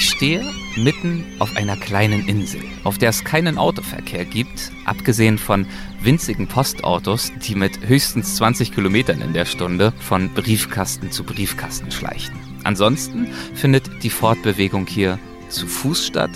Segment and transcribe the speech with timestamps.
[0.00, 0.44] Ich stehe
[0.76, 5.66] mitten auf einer kleinen Insel, auf der es keinen Autoverkehr gibt, abgesehen von
[6.00, 12.36] winzigen Postautos, die mit höchstens 20 Kilometern in der Stunde von Briefkasten zu Briefkasten schleichen.
[12.62, 15.18] Ansonsten findet die Fortbewegung hier
[15.48, 16.30] zu Fuß statt,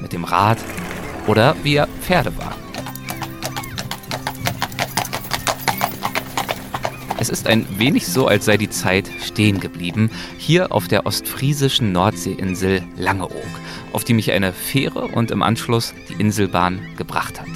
[0.00, 0.58] mit dem Rad
[1.26, 2.67] oder via Pferdewagen.
[7.28, 11.92] Es ist ein wenig so, als sei die Zeit stehen geblieben, hier auf der ostfriesischen
[11.92, 13.34] Nordseeinsel Langeoog,
[13.92, 17.50] auf die mich eine Fähre und im Anschluss die Inselbahn gebracht hat.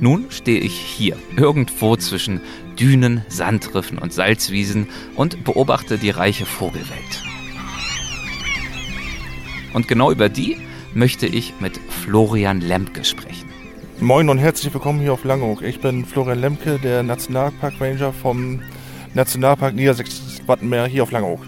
[0.00, 2.40] Nun stehe ich hier, irgendwo zwischen
[2.76, 7.22] Dünen, Sandriffen und Salzwiesen und beobachte die reiche Vogelwelt.
[9.74, 10.56] Und genau über die
[10.92, 13.48] möchte ich mit Florian Lemke sprechen.
[14.00, 15.62] Moin und herzlich willkommen hier auf Langeoog.
[15.62, 18.60] Ich bin Florian Lemke, der Nationalpark Ranger vom
[19.14, 21.46] Nationalpark Niedersächsisches Wattenmeer hier auf Langeoog.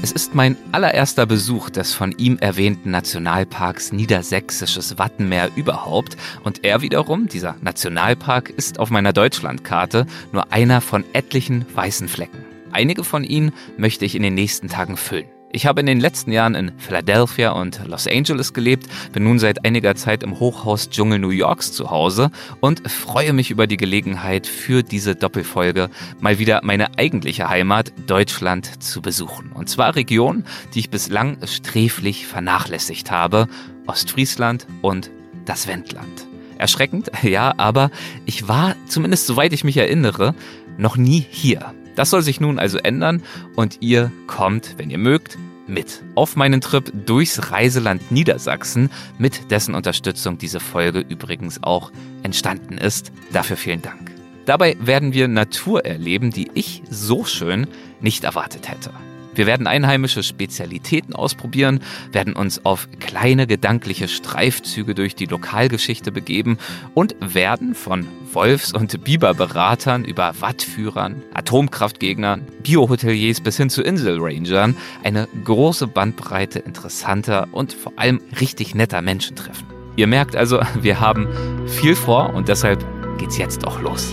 [0.00, 6.82] Es ist mein allererster Besuch des von ihm erwähnten Nationalparks Niedersächsisches Wattenmeer überhaupt und er
[6.82, 12.44] wiederum, dieser Nationalpark, ist auf meiner Deutschlandkarte nur einer von etlichen weißen Flecken.
[12.70, 15.26] Einige von ihnen möchte ich in den nächsten Tagen füllen.
[15.50, 19.64] Ich habe in den letzten Jahren in Philadelphia und Los Angeles gelebt, bin nun seit
[19.64, 24.82] einiger Zeit im Hochhaus-Dschungel New Yorks zu Hause und freue mich über die Gelegenheit für
[24.82, 25.88] diese Doppelfolge
[26.20, 29.52] mal wieder meine eigentliche Heimat Deutschland zu besuchen.
[29.52, 33.48] Und zwar Regionen, die ich bislang sträflich vernachlässigt habe,
[33.86, 35.10] Ostfriesland und
[35.46, 36.26] das Wendland.
[36.58, 37.90] Erschreckend, ja, aber
[38.26, 40.34] ich war, zumindest soweit ich mich erinnere,
[40.76, 41.72] noch nie hier.
[41.98, 43.24] Das soll sich nun also ändern
[43.56, 49.74] und ihr kommt, wenn ihr mögt, mit auf meinen Trip durchs Reiseland Niedersachsen, mit dessen
[49.74, 51.90] Unterstützung diese Folge übrigens auch
[52.22, 53.10] entstanden ist.
[53.32, 54.12] Dafür vielen Dank.
[54.46, 57.66] Dabei werden wir Natur erleben, die ich so schön
[58.00, 58.92] nicht erwartet hätte.
[59.34, 61.80] Wir werden einheimische Spezialitäten ausprobieren,
[62.12, 66.58] werden uns auf kleine gedankliche Streifzüge durch die Lokalgeschichte begeben
[66.94, 75.28] und werden von Wolfs- und Biberberatern über Wattführern, Atomkraftgegnern, Biohoteliers bis hin zu Inselrangern eine
[75.44, 79.66] große Bandbreite interessanter und vor allem richtig netter Menschen treffen.
[79.96, 81.28] Ihr merkt also, wir haben
[81.66, 82.84] viel vor und deshalb
[83.18, 84.12] geht's jetzt auch los.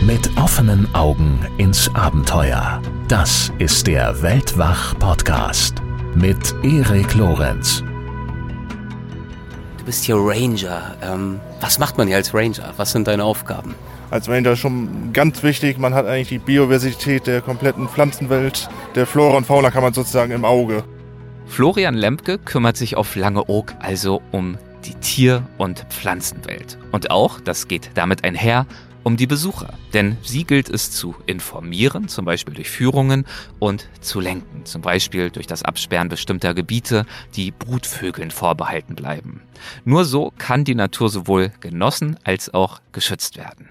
[0.00, 2.82] Mit offenen Augen ins Abenteuer.
[3.08, 5.82] Das ist der Weltwach-Podcast
[6.14, 7.84] mit Erik Lorenz.
[9.82, 10.94] Du bist hier Ranger.
[11.02, 12.72] Ähm, was macht man hier als Ranger?
[12.76, 13.74] Was sind deine Aufgaben?
[14.10, 19.38] Als Ranger schon ganz wichtig, man hat eigentlich die Biodiversität der kompletten Pflanzenwelt, der Flora
[19.38, 20.84] und Fauna kann man sozusagen im Auge.
[21.46, 26.78] Florian Lemke kümmert sich auf Langeoog also um die Tier- und Pflanzenwelt.
[26.92, 28.66] Und auch, das geht damit einher,
[29.02, 29.74] um die Besucher.
[29.92, 33.26] Denn sie gilt es zu informieren, zum Beispiel durch Führungen,
[33.58, 39.42] und zu lenken, zum Beispiel durch das Absperren bestimmter Gebiete, die Brutvögeln vorbehalten bleiben.
[39.84, 43.68] Nur so kann die Natur sowohl genossen als auch geschützt werden.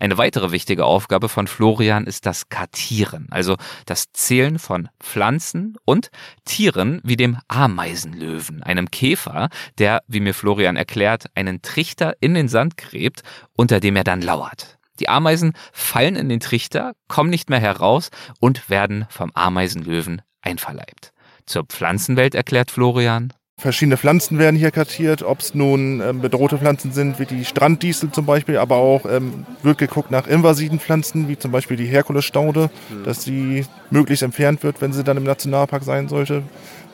[0.00, 6.10] Eine weitere wichtige Aufgabe von Florian ist das Kartieren, also das Zählen von Pflanzen und
[6.46, 12.48] Tieren wie dem Ameisenlöwen, einem Käfer, der, wie mir Florian erklärt, einen Trichter in den
[12.48, 13.20] Sand gräbt,
[13.52, 14.78] unter dem er dann lauert.
[15.00, 18.08] Die Ameisen fallen in den Trichter, kommen nicht mehr heraus
[18.40, 21.12] und werden vom Ameisenlöwen einverleibt.
[21.44, 23.34] Zur Pflanzenwelt erklärt Florian.
[23.60, 28.10] Verschiedene Pflanzen werden hier kartiert, ob es nun ähm, bedrohte Pflanzen sind, wie die Stranddiesel
[28.10, 32.70] zum Beispiel, aber auch ähm, wird geguckt nach invasiven Pflanzen, wie zum Beispiel die Herkulesstaude,
[32.88, 33.04] mhm.
[33.04, 36.42] dass sie möglichst entfernt wird, wenn sie dann im Nationalpark sein sollte,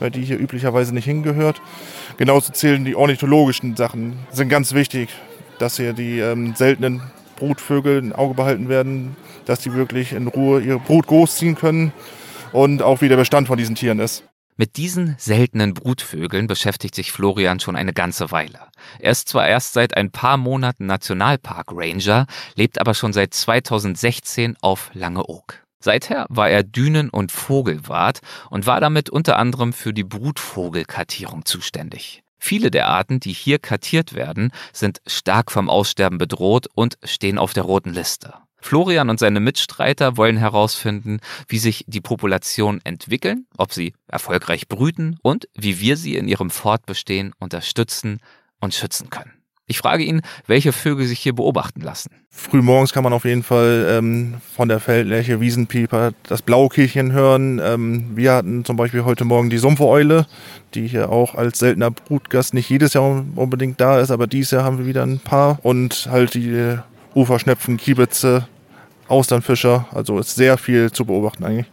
[0.01, 1.63] weil die hier üblicherweise nicht hingehört.
[2.17, 5.11] Genauso zählen die ornithologischen Sachen, sind ganz wichtig,
[5.61, 7.01] dass hier die ähm, seltenen
[7.37, 11.93] Brutvögel im Auge behalten werden, dass die wirklich in Ruhe ihre Brut großziehen können
[12.51, 14.25] und auch wie der Bestand von diesen Tieren ist.
[14.59, 18.61] Mit diesen seltenen Brutvögeln beschäftigt sich Florian schon eine ganze Weile.
[18.99, 24.57] Er ist zwar erst seit ein paar Monaten Nationalpark Ranger, lebt aber schon seit 2016
[24.63, 25.63] auf Langeoog.
[25.79, 32.23] Seither war er Dünen- und Vogelwart und war damit unter anderem für die Brutvogelkartierung zuständig.
[32.39, 37.53] Viele der Arten, die hier kartiert werden, sind stark vom Aussterben bedroht und stehen auf
[37.53, 38.33] der roten Liste.
[38.67, 45.19] Florian und seine Mitstreiter wollen herausfinden, wie sich die Populationen entwickeln, ob sie erfolgreich brüten
[45.23, 48.19] und wie wir sie in ihrem Fortbestehen unterstützen
[48.61, 49.31] und schützen können.
[49.69, 52.11] Ich frage ihn, welche Vögel sich hier beobachten lassen.
[52.31, 57.61] Frühmorgens kann man auf jeden Fall ähm, von der Feldlerche, Wiesenpieper, das Blaukehlchen hören.
[57.63, 60.27] Ähm, wir hatten zum Beispiel heute Morgen die Sumpfeule,
[60.75, 64.65] die hier auch als seltener Brutgast nicht jedes Jahr unbedingt da ist, aber dieses Jahr
[64.65, 65.59] haben wir wieder ein paar.
[65.63, 66.79] Und halt die
[67.17, 68.47] Uferschnepfen, Kiebitze,
[69.09, 69.87] Austernfischer.
[69.93, 71.67] Also ist sehr viel zu beobachten eigentlich.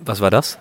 [0.00, 0.58] Was war das?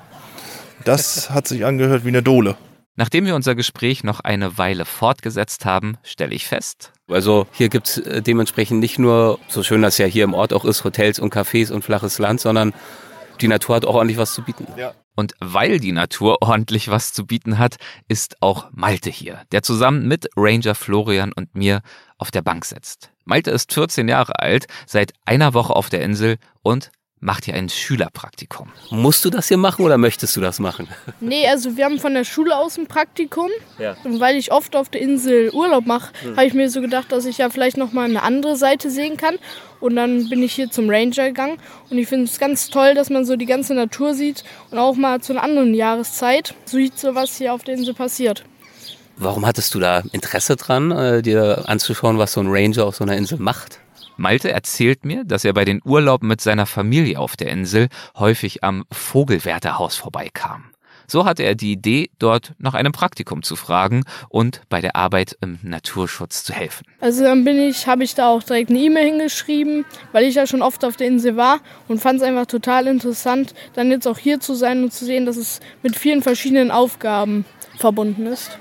[0.85, 2.55] Das hat sich angehört wie eine Dole.
[2.95, 6.91] Nachdem wir unser Gespräch noch eine Weile fortgesetzt haben, stelle ich fest.
[7.09, 10.63] Also hier gibt's äh, dementsprechend nicht nur, so schön das ja hier im Ort auch
[10.63, 12.73] ist, Hotels und Cafés und flaches Land, sondern
[13.41, 14.67] die Natur hat auch ordentlich was zu bieten.
[14.77, 14.93] Ja.
[15.15, 17.77] Und weil die Natur ordentlich was zu bieten hat,
[18.07, 21.81] ist auch Malte hier, der zusammen mit Ranger Florian und mir
[22.17, 23.11] auf der Bank sitzt.
[23.25, 26.91] Malte ist 14 Jahre alt, seit einer Woche auf der Insel und
[27.23, 28.69] macht hier ein Schülerpraktikum.
[28.91, 30.87] Musst du das hier machen oder möchtest du das machen?
[31.19, 33.49] Nee, also wir haben von der Schule aus ein Praktikum.
[33.79, 33.95] Ja.
[34.03, 37.25] Und weil ich oft auf der Insel Urlaub mache, habe ich mir so gedacht, dass
[37.25, 39.35] ich ja vielleicht nochmal eine andere Seite sehen kann.
[39.79, 41.57] Und dann bin ich hier zum Ranger gegangen.
[41.89, 44.95] Und ich finde es ganz toll, dass man so die ganze Natur sieht und auch
[44.95, 48.43] mal zu einer anderen Jahreszeit sieht, so was hier auf der Insel passiert.
[49.15, 53.03] Warum hattest du da Interesse dran, äh, dir anzuschauen, was so ein Ranger auf so
[53.03, 53.79] einer Insel macht?
[54.17, 58.63] Malte erzählt mir, dass er bei den Urlauben mit seiner Familie auf der Insel häufig
[58.63, 60.65] am Vogelwärterhaus vorbeikam.
[61.07, 65.37] So hatte er die Idee, dort nach einem Praktikum zu fragen und bei der Arbeit
[65.41, 66.85] im Naturschutz zu helfen.
[67.01, 70.47] Also dann bin ich, habe ich da auch direkt eine E-Mail hingeschrieben, weil ich ja
[70.47, 74.17] schon oft auf der Insel war und fand es einfach total interessant, dann jetzt auch
[74.17, 77.45] hier zu sein und zu sehen, dass es mit vielen verschiedenen Aufgaben
[77.77, 78.57] verbunden ist.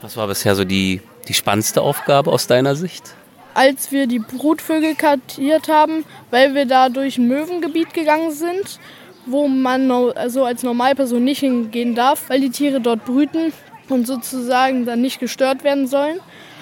[0.00, 3.14] Was war bisher so die, die spannendste Aufgabe aus deiner Sicht?
[3.54, 8.78] Als wir die Brutvögel kartiert haben, weil wir da durch ein Möwengebiet gegangen sind,
[9.26, 13.52] wo man no- also als Normalperson nicht hingehen darf, weil die Tiere dort brüten
[13.88, 16.18] und sozusagen dann nicht gestört werden sollen.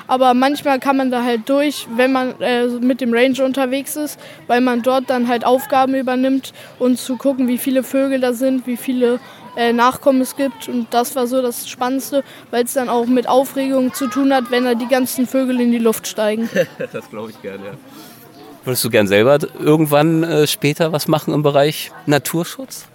[0.09, 4.19] Aber manchmal kann man da halt durch, wenn man äh, mit dem Ranger unterwegs ist,
[4.49, 8.67] weil man dort dann halt Aufgaben übernimmt und zu gucken, wie viele Vögel da sind,
[8.67, 9.21] wie viele
[9.57, 10.69] äh, Nachkommen es gibt.
[10.69, 14.51] Und das war so das Spannendste, weil es dann auch mit Aufregung zu tun hat,
[14.51, 16.49] wenn da die ganzen Vögel in die Luft steigen.
[16.93, 17.73] Das glaube ich gerne, ja.
[18.65, 22.87] Würdest du gern selber irgendwann äh, später was machen im Bereich Naturschutz?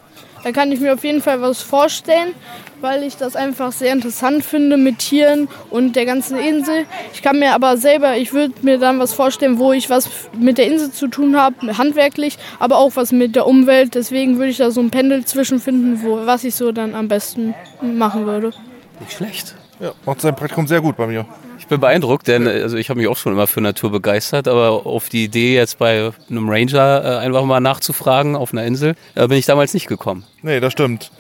[0.44, 2.36] Da kann ich mir auf jeden Fall was vorstellen,
[2.82, 6.86] weil ich das einfach sehr interessant finde mit Tieren und der ganzen Insel.
[7.14, 10.58] Ich kann mir aber selber, ich würde mir dann was vorstellen, wo ich was mit
[10.58, 13.96] der Insel zu tun habe, handwerklich, aber auch was mit der Umwelt.
[13.96, 17.54] Deswegen würde ich da so ein Pendel zwischenfinden, wo, was ich so dann am besten
[17.82, 18.52] machen würde.
[19.00, 19.56] Nicht schlecht.
[19.80, 21.26] Ja, macht sein Praktikum sehr gut bei mir.
[21.60, 24.48] Ich bin beeindruckt, denn äh, also ich habe mich auch schon immer für Natur begeistert,
[24.48, 28.96] aber auf die Idee jetzt bei einem Ranger äh, einfach mal nachzufragen auf einer Insel,
[29.16, 30.24] äh, bin ich damals nicht gekommen.
[30.44, 31.12] Nee, das stimmt.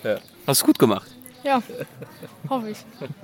[0.48, 1.15] Hast du gut gemacht.
[1.46, 1.62] Ja,
[2.50, 2.78] hoffe ich.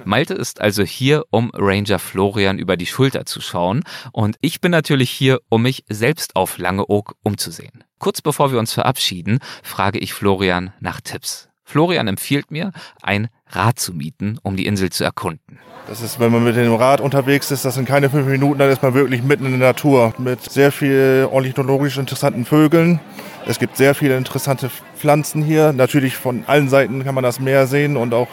[0.06, 4.72] Malte ist also hier, um Ranger Florian über die Schulter zu schauen und ich bin
[4.72, 7.84] natürlich hier, um mich selbst auf Langeoog umzusehen.
[7.98, 11.51] Kurz bevor wir uns verabschieden, frage ich Florian nach Tipps.
[11.72, 15.58] Florian empfiehlt mir, ein Rad zu mieten, um die Insel zu erkunden.
[15.88, 18.70] Das ist, wenn man mit dem Rad unterwegs ist, das sind keine fünf Minuten, dann
[18.70, 23.00] ist man wirklich mitten in der Natur mit sehr viel ornithologisch interessanten Vögeln.
[23.48, 25.72] Es gibt sehr viele interessante Pflanzen hier.
[25.72, 28.28] Natürlich von allen Seiten kann man das Meer sehen und auch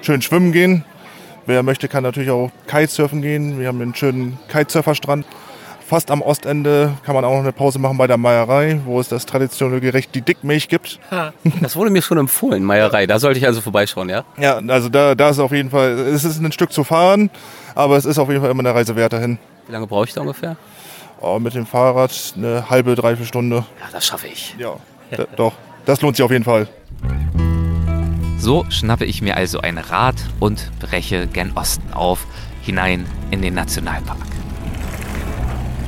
[0.00, 0.84] schön schwimmen gehen.
[1.44, 3.60] Wer möchte, kann natürlich auch Kitesurfen gehen.
[3.60, 5.26] Wir haben einen schönen Kitesurferstrand.
[5.86, 9.08] Fast am Ostende kann man auch noch eine Pause machen bei der Meierei, wo es
[9.08, 10.98] das traditionelle Gericht die Dickmilch gibt.
[11.60, 13.06] Das wurde mir schon empfohlen, Meierei.
[13.06, 14.24] Da sollte ich also vorbeischauen, ja?
[14.38, 17.28] Ja, also da, da ist auf jeden Fall, es ist ein Stück zu fahren,
[17.74, 19.38] aber es ist auf jeden Fall immer eine Reise wert dahin.
[19.66, 20.56] Wie lange brauche ich da ungefähr?
[21.20, 23.56] Oh, mit dem Fahrrad eine halbe, dreiviertel Stunde.
[23.56, 24.56] Ja, das schaffe ich.
[24.58, 24.76] Ja,
[25.10, 25.52] d- doch.
[25.84, 26.68] Das lohnt sich auf jeden Fall.
[28.38, 32.26] So schnappe ich mir also ein Rad und breche gen Osten auf,
[32.62, 34.18] hinein in den Nationalpark.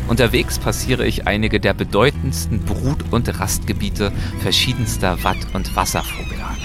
[0.06, 6.62] Unterwegs passiere ich einige der bedeutendsten Brut- und Rastgebiete verschiedenster Watt- und Wasservogelarten.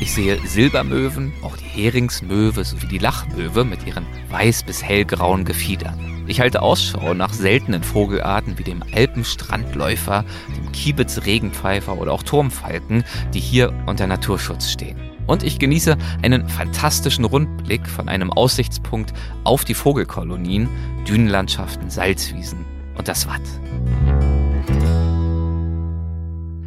[0.00, 6.24] Ich sehe Silbermöwen, auch die Heringsmöwe sowie die Lachmöwe mit ihren weiß- bis hellgrauen Gefiedern.
[6.28, 10.24] Ich halte Ausschau nach seltenen Vogelarten wie dem Alpenstrandläufer,
[10.56, 13.02] dem Kiebitz-Regenpfeifer oder auch Turmfalken,
[13.34, 15.07] die hier unter Naturschutz stehen.
[15.28, 19.12] Und ich genieße einen fantastischen Rundblick von einem Aussichtspunkt
[19.44, 20.68] auf die Vogelkolonien,
[21.06, 22.64] Dünenlandschaften, Salzwiesen
[22.96, 23.42] und das Watt.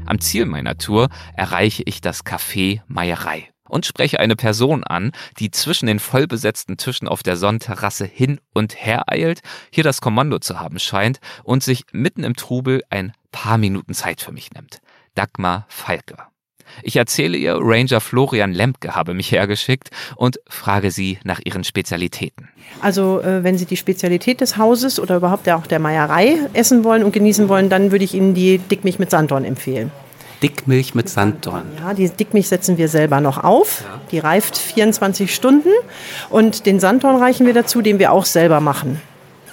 [0.06, 5.50] Am Ziel meiner Tour erreiche ich das Café Meierei und spreche eine Person an, die
[5.50, 9.41] zwischen den vollbesetzten Tischen auf der Sonnenterrasse hin und her eilt,
[9.72, 14.22] hier das Kommando zu haben scheint und sich mitten im Trubel ein paar Minuten Zeit
[14.22, 14.82] für mich nimmt.
[15.15, 16.31] Dagmar Falke.
[16.84, 22.50] Ich erzähle ihr, Ranger Florian Lemke habe mich hergeschickt und frage sie nach ihren Spezialitäten.
[22.82, 26.84] Also äh, wenn Sie die Spezialität des Hauses oder überhaupt der, auch der Meierei essen
[26.84, 29.92] wollen und genießen wollen, dann würde ich Ihnen die Dickmilch mit Sanddorn empfehlen.
[30.42, 31.66] Dickmilch mit Sanddorn.
[31.80, 33.84] Ja, die Dickmilch setzen wir selber noch auf.
[34.12, 35.70] Die reift 24 Stunden
[36.30, 39.00] und den Sanddorn reichen wir dazu, den wir auch selber machen.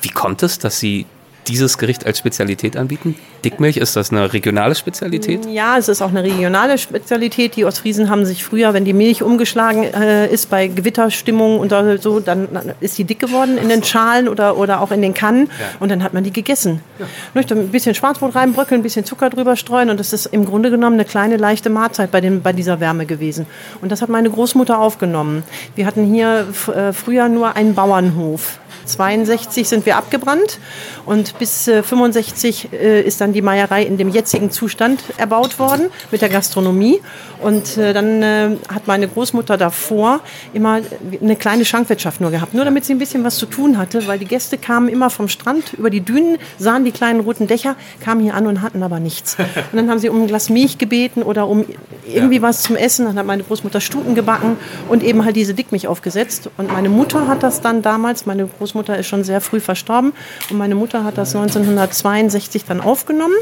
[0.00, 1.06] Wie kommt es, dass Sie
[1.48, 3.16] dieses Gericht als Spezialität anbieten?
[3.44, 5.46] Dickmilch, ist das eine regionale Spezialität?
[5.46, 7.56] Ja, es ist auch eine regionale Spezialität.
[7.56, 12.20] Die Ostfriesen haben sich früher, wenn die Milch umgeschlagen äh, ist bei Gewitterstimmung und so,
[12.20, 12.48] dann,
[12.80, 15.66] ist die dick geworden in den Schalen oder, oder auch in den Kannen ja.
[15.80, 16.80] und dann hat man die gegessen.
[16.98, 17.06] Ja.
[17.34, 20.94] Ein bisschen Schwarzbrot reinbröckeln, ein bisschen Zucker drüber streuen und das ist im Grunde genommen
[20.94, 23.46] eine kleine leichte Mahlzeit bei, dem, bei dieser Wärme gewesen.
[23.80, 25.44] Und das hat meine Großmutter aufgenommen.
[25.74, 28.58] Wir hatten hier äh, früher nur einen Bauernhof.
[28.88, 30.59] 62 sind wir abgebrannt
[31.07, 35.90] und bis äh, 65 äh, ist dann die Meierei in dem jetzigen Zustand erbaut worden
[36.11, 37.00] mit der Gastronomie.
[37.40, 40.21] Und äh, dann äh, hat meine Großmutter davor
[40.52, 40.80] immer
[41.21, 44.18] eine kleine Schankwirtschaft nur gehabt, nur damit sie ein bisschen was zu tun hatte, weil
[44.18, 48.23] die Gäste kamen immer vom Strand über die Dünen, sahen die kleinen roten Dächer, kamen
[48.23, 49.37] hier an und hatten aber nichts.
[49.38, 51.64] Und dann haben sie um ein Glas Milch gebeten oder um
[52.07, 52.42] irgendwie ja.
[52.42, 53.07] was zum Essen.
[53.07, 54.57] Dann hat meine Großmutter Stuten gebacken
[54.88, 56.50] und eben halt diese Dickmilch aufgesetzt.
[56.57, 60.12] Und meine Mutter hat das dann damals, meine Großmutter ist schon sehr früh verstorben
[60.50, 63.35] und meine Mutter hat das 1962 dann aufgenommen.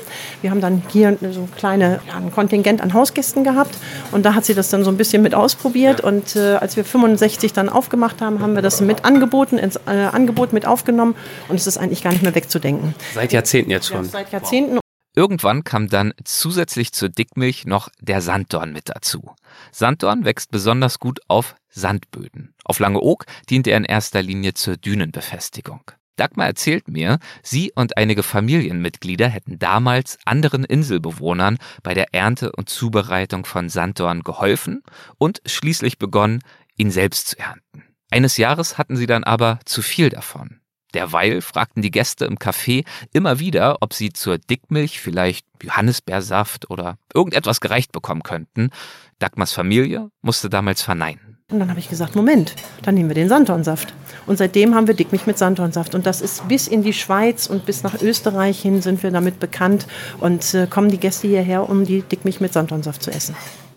[0.43, 3.77] Wir haben dann hier so kleine, ja, ein Kontingent an Hausgästen gehabt
[4.13, 6.01] und da hat sie das dann so ein bisschen mit ausprobiert.
[6.01, 9.91] Und äh, als wir 65 dann aufgemacht haben, haben wir das mit angeboten, ins äh,
[9.91, 11.15] Angebot mit aufgenommen.
[11.49, 12.95] Und es ist eigentlich gar nicht mehr wegzudenken.
[13.15, 14.05] Seit Jahrzehnten jetzt schon.
[14.05, 14.79] Ja, seit Jahrzehnten.
[15.19, 19.35] Irgendwann kam dann zusätzlich zur Dickmilch noch der Sanddorn mit dazu.
[19.73, 22.55] Sanddorn wächst besonders gut auf Sandböden.
[22.65, 25.81] Auf Langeoog dient er in erster Linie zur Dünenbefestigung.
[26.17, 32.69] Dagmar erzählt mir, sie und einige Familienmitglieder hätten damals anderen Inselbewohnern bei der Ernte und
[32.69, 34.83] Zubereitung von Sanddorn geholfen
[35.17, 36.43] und schließlich begonnen,
[36.77, 37.85] ihn selbst zu ernten.
[38.11, 40.61] Eines Jahres hatten sie dann aber zu viel davon.
[40.97, 46.97] Derweil fragten die Gäste im Café immer wieder, ob sie zur Dickmilch vielleicht Johannisbeersaft oder
[47.13, 48.71] irgendetwas gereicht bekommen könnten.
[49.19, 51.37] Dagmars Familie musste damals verneinen.
[51.51, 53.93] Und dann habe ich gesagt, Moment, dann nehmen wir den Sanddornsaft.
[54.27, 55.95] Und seitdem haben wir Dickmilch mit Sanddornsaft.
[55.95, 59.39] Und das ist bis in die Schweiz und bis nach Österreich hin sind wir damit
[59.39, 59.87] bekannt
[60.19, 63.37] und äh, kommen die Gäste hierher, um die Dickmilch mit Sanddornsaft zu essen.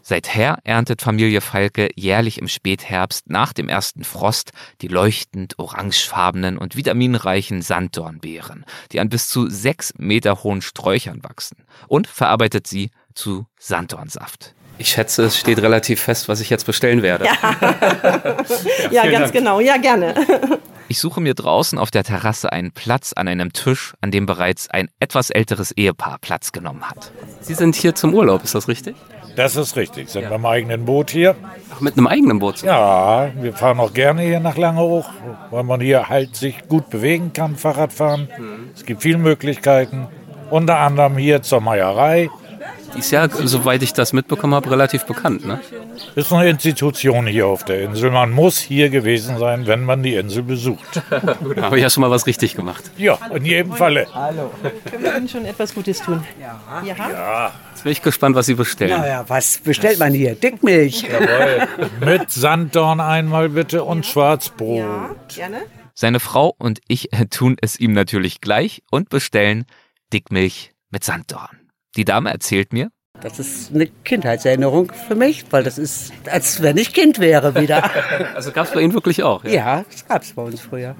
[0.09, 6.75] Seither erntet Familie Falke jährlich im Spätherbst nach dem ersten Frost die leuchtend orangefarbenen und
[6.75, 13.45] vitaminreichen Sanddornbeeren, die an bis zu sechs Meter hohen Sträuchern wachsen, und verarbeitet sie zu
[13.59, 14.55] Sanddornsaft.
[14.79, 17.25] Ich schätze, es steht relativ fest, was ich jetzt bestellen werde.
[17.25, 17.35] Ja,
[18.89, 19.33] ja ganz Dank.
[19.33, 19.59] genau.
[19.59, 20.15] Ja, gerne.
[20.87, 24.71] Ich suche mir draußen auf der Terrasse einen Platz an einem Tisch, an dem bereits
[24.71, 27.11] ein etwas älteres Ehepaar Platz genommen hat.
[27.41, 28.95] Sie sind hier zum Urlaub, ist das richtig?
[29.39, 30.09] Das ist richtig.
[30.09, 30.27] Sind ja.
[30.27, 31.33] mit einem eigenen Boot hier.
[31.73, 32.61] Ach, mit einem eigenen Boot?
[32.61, 35.05] Ja, wir fahren auch gerne hier nach Langeoog,
[35.49, 38.27] weil man hier halt sich gut bewegen kann, Fahrrad fahren.
[38.37, 38.71] Mhm.
[38.75, 40.07] Es gibt viele Möglichkeiten.
[40.49, 42.29] Unter anderem hier zur Meierei.
[42.95, 45.45] Ist ja, soweit ich das mitbekommen habe, relativ bekannt.
[45.45, 45.59] Ne?
[46.15, 48.11] Ist eine Institution hier auf der Insel.
[48.11, 51.01] Man muss hier gewesen sein, wenn man die Insel besucht.
[51.09, 51.21] da
[51.61, 52.91] habe ich ja schon mal was richtig gemacht.
[52.97, 54.07] Ja, in jedem Falle.
[54.13, 54.51] Hallo.
[54.89, 56.23] Können wir Ihnen schon etwas Gutes tun?
[56.39, 56.83] Ja.
[56.85, 57.09] Ja.
[57.09, 57.51] ja.
[57.71, 58.99] Jetzt bin ich gespannt, was Sie bestellen.
[58.99, 60.35] Naja, was bestellt man hier?
[60.35, 61.03] Dickmilch.
[61.03, 61.67] Jawohl.
[62.05, 64.79] Mit Sanddorn einmal bitte und Schwarzbrot.
[64.79, 65.61] Ja, gerne.
[65.93, 69.65] Seine Frau und ich tun es ihm natürlich gleich und bestellen
[70.13, 71.59] Dickmilch mit Sanddorn.
[71.99, 76.77] Die Dame erzählt mir, das ist eine Kindheitserinnerung für mich, weil das ist, als wenn
[76.77, 77.91] ich Kind wäre wieder.
[78.35, 79.43] Also gab es bei Ihnen wirklich auch?
[79.43, 80.95] Ja, ja das gab es bei uns früher.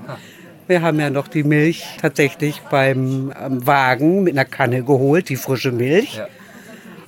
[0.67, 5.71] Wir haben ja noch die Milch tatsächlich beim Wagen mit einer Kanne geholt, die frische
[5.71, 6.17] Milch.
[6.17, 6.27] Ja.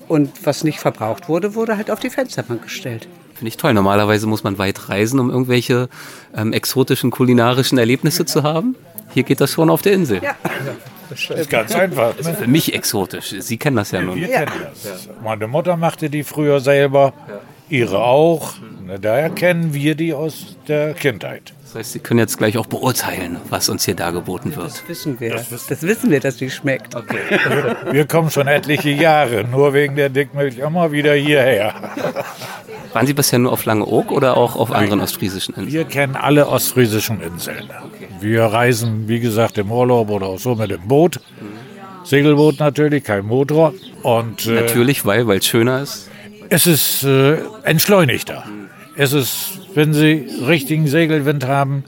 [0.07, 3.09] Und was nicht verbraucht wurde, wurde halt auf die Fensterbank gestellt.
[3.33, 3.73] Finde ich toll.
[3.73, 5.89] Normalerweise muss man weit reisen, um irgendwelche
[6.33, 8.77] ähm, exotischen kulinarischen Erlebnisse zu haben.
[9.13, 10.21] Hier geht das schon auf der Insel.
[10.23, 10.35] Ja.
[11.09, 12.17] Das ist ganz einfach.
[12.23, 12.33] Ne?
[12.33, 13.35] Für mich exotisch.
[13.39, 14.15] Sie kennen das ja, nun.
[14.15, 14.51] Wir kennen
[14.83, 15.09] das.
[15.21, 17.13] Meine Mutter machte die früher selber,
[17.69, 18.53] ihre auch.
[19.01, 21.53] Daher kennen wir die aus der Kindheit.
[21.71, 24.67] Das heißt, Sie können jetzt gleich auch beurteilen, was uns hier dargeboten wird.
[24.67, 25.29] Das wissen wir.
[25.35, 26.95] Das, das wissen wir, dass die schmeckt.
[26.95, 27.17] Okay.
[27.91, 31.73] Wir kommen schon etliche Jahre, nur wegen der Dickmilch immer wieder hierher.
[32.91, 35.71] Waren Sie bisher nur auf Langeoog oder auch auf anderen ostfriesischen Inseln?
[35.71, 37.63] Wir kennen alle ostfriesischen Inseln.
[37.63, 38.09] Okay.
[38.19, 41.21] Wir reisen, wie gesagt, im Urlaub oder auch so mit dem Boot.
[41.39, 42.05] Mhm.
[42.05, 43.73] Segelboot natürlich, kein Motor.
[44.03, 46.09] Und, äh, natürlich, weil es schöner ist?
[46.49, 48.43] Es ist äh, entschleunigter.
[48.45, 48.61] Mhm.
[48.95, 51.85] Es ist, wenn Sie richtigen Segelwind haben,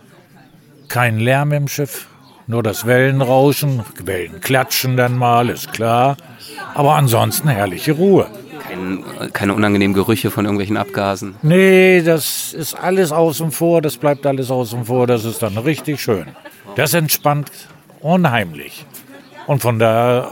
[0.88, 2.07] kein Lärm im Schiff,
[2.48, 6.17] nur das Wellenrauschen, Wellen klatschen dann mal, ist klar.
[6.74, 8.27] Aber ansonsten herrliche Ruhe.
[8.67, 11.36] Kein, keine unangenehmen Gerüche von irgendwelchen Abgasen?
[11.41, 16.01] Nee, das ist alles außen vor, das bleibt alles außen vor, das ist dann richtig
[16.01, 16.27] schön.
[16.75, 17.51] Das entspannt
[18.00, 18.86] unheimlich.
[19.45, 20.31] Und von daher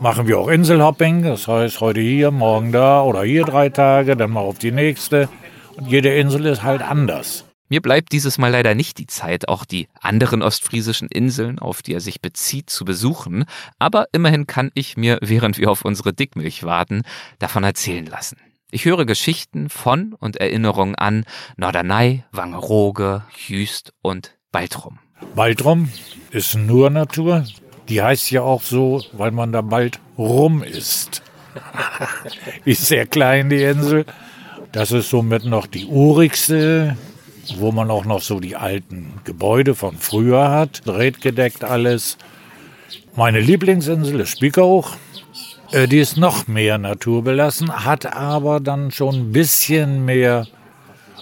[0.00, 4.30] machen wir auch Inselhopping, das heißt heute hier, morgen da oder hier drei Tage, dann
[4.30, 5.28] mal auf die nächste.
[5.76, 7.44] Und jede Insel ist halt anders.
[7.68, 11.94] Mir bleibt dieses Mal leider nicht die Zeit, auch die anderen ostfriesischen Inseln, auf die
[11.94, 13.46] er sich bezieht, zu besuchen,
[13.78, 17.02] aber immerhin kann ich mir, während wir auf unsere Dickmilch warten,
[17.38, 18.36] davon erzählen lassen.
[18.70, 21.24] Ich höre Geschichten von und Erinnerungen an
[21.56, 24.98] Norderney, Wangerooge, Jüst und Baltrum.
[25.34, 25.90] Baltrum
[26.30, 27.46] ist nur Natur.
[27.88, 31.22] Die heißt ja auch so, weil man da bald rum ist.
[32.64, 34.04] ist sehr klein, die Insel.
[34.72, 36.96] Das ist somit noch die urigste
[37.58, 42.16] wo man auch noch so die alten Gebäude von früher hat, redgedeckt alles.
[43.16, 44.92] Meine Lieblingsinsel ist Spiekeroog.
[45.72, 50.46] Äh, die ist noch mehr naturbelassen, hat aber dann schon ein bisschen mehr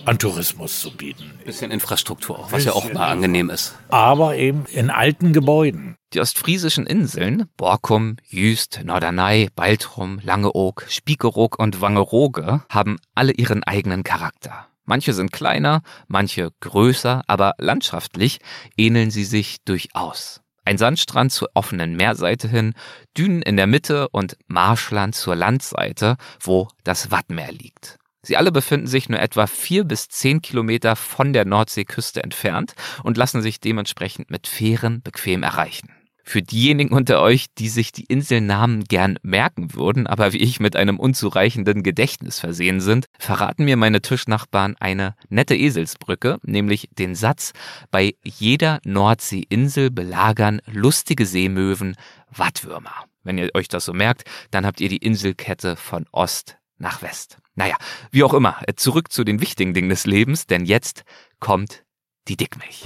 [0.04, 1.38] an Tourismus zu bieten.
[1.44, 3.74] Bisschen Infrastruktur auch, was ja auch mal angenehm ist.
[3.88, 5.96] Aber eben in alten Gebäuden.
[6.12, 14.02] Die ostfriesischen Inseln, Borkum, Jüst, Norderney, Baltrum, Langeoog, Spiekeroog und Wangerooge, haben alle ihren eigenen
[14.02, 14.66] Charakter.
[14.84, 18.40] Manche sind kleiner, manche größer, aber landschaftlich
[18.76, 20.40] ähneln sie sich durchaus.
[20.64, 22.74] Ein Sandstrand zur offenen Meerseite hin,
[23.16, 27.99] Dünen in der Mitte und Marschland zur Landseite, wo das Wattmeer liegt.
[28.22, 33.16] Sie alle befinden sich nur etwa vier bis zehn Kilometer von der Nordseeküste entfernt und
[33.16, 35.90] lassen sich dementsprechend mit Fähren bequem erreichen.
[36.22, 40.76] Für diejenigen unter euch, die sich die Inselnamen gern merken würden, aber wie ich mit
[40.76, 47.52] einem unzureichenden Gedächtnis versehen sind, verraten mir meine Tischnachbarn eine nette Eselsbrücke, nämlich den Satz,
[47.90, 51.96] bei jeder Nordseeinsel belagern lustige Seemöwen
[52.30, 52.94] Wattwürmer.
[53.24, 54.22] Wenn ihr euch das so merkt,
[54.52, 57.39] dann habt ihr die Inselkette von Ost nach West.
[57.54, 57.76] Naja,
[58.10, 61.02] wie auch immer, zurück zu den wichtigen Dingen des Lebens, denn jetzt
[61.40, 61.84] kommt
[62.28, 62.82] die Dickmilch.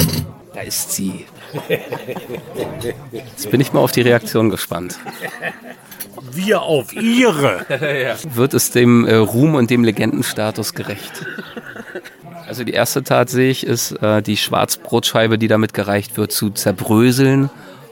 [0.54, 1.26] Da ist sie.
[3.12, 4.98] Jetzt bin ich mal auf die Reaktion gespannt.
[6.30, 7.66] Wir auf Ihre.
[8.34, 11.26] Wird es dem äh, Ruhm und dem Legendenstatus gerecht?
[12.46, 16.50] Also die erste Tat sehe ich, ist äh, die Schwarzbrotscheibe, die damit gereicht wird, zu
[16.50, 17.50] zerbröseln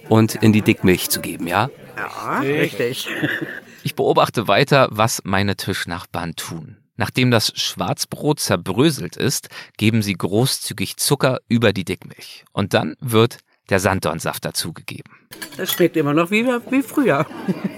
[0.09, 1.69] und in die Dickmilch zu geben, ja?
[1.97, 3.09] Ja, richtig.
[3.85, 6.77] Ich beobachte weiter, was meine Tischnachbarn tun.
[6.97, 12.45] Nachdem das Schwarzbrot zerbröselt ist, geben sie großzügig Zucker über die Dickmilch.
[12.53, 13.39] Und dann wird
[13.71, 15.13] der Sanddornsaft dazugegeben.
[15.57, 17.27] Das schmeckt immer noch wie, wie früher.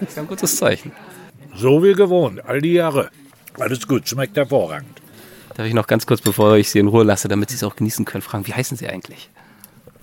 [0.00, 0.92] Das ist ein gutes Zeichen.
[1.55, 3.11] So wie gewohnt, all die Jahre.
[3.59, 5.00] Alles gut, schmeckt hervorragend.
[5.57, 7.76] Darf ich noch ganz kurz, bevor ich Sie in Ruhe lasse, damit Sie es auch
[7.76, 9.31] genießen können, fragen, wie heißen Sie eigentlich?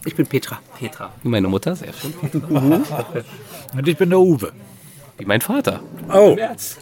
[0.05, 0.59] Ich bin Petra.
[0.79, 1.11] Petra.
[1.21, 2.13] Wie meine Mutter, sehr schön.
[3.73, 4.53] Und ich bin der Uwe.
[5.21, 5.83] Wie mein Vater.
[6.11, 6.35] Oh.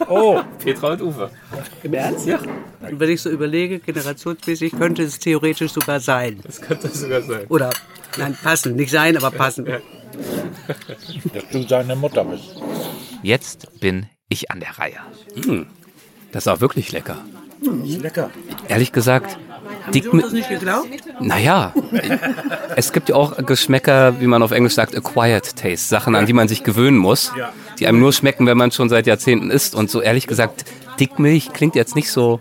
[0.08, 0.40] Oh.
[0.64, 1.30] Petra und Uwe.
[1.82, 2.26] Im Ernst?
[2.26, 2.38] Ja.
[2.80, 6.40] Und wenn ich so überlege, generationsmäßig könnte es theoretisch sogar sein.
[6.42, 7.44] Das könnte sogar sein.
[7.50, 7.68] Oder,
[8.16, 8.76] nein, passen.
[8.76, 9.66] Nicht sein, aber passen.
[9.66, 12.44] Dass du seine Mutter bist.
[13.22, 15.00] Jetzt bin ich an der Reihe.
[16.32, 17.18] Das ist auch wirklich lecker.
[17.84, 18.30] Lecker.
[18.68, 19.36] Ehrlich gesagt,
[19.84, 20.88] Haben Sie das nicht geglaubt?
[21.20, 21.74] Naja,
[22.76, 26.32] es gibt ja auch Geschmäcker, wie man auf Englisch sagt, acquired taste, Sachen, an die
[26.32, 27.32] man sich gewöhnen muss,
[27.80, 29.74] die einem nur schmecken, wenn man schon seit Jahrzehnten isst.
[29.74, 30.64] Und so ehrlich gesagt,
[31.00, 32.40] Dickmilch klingt jetzt nicht so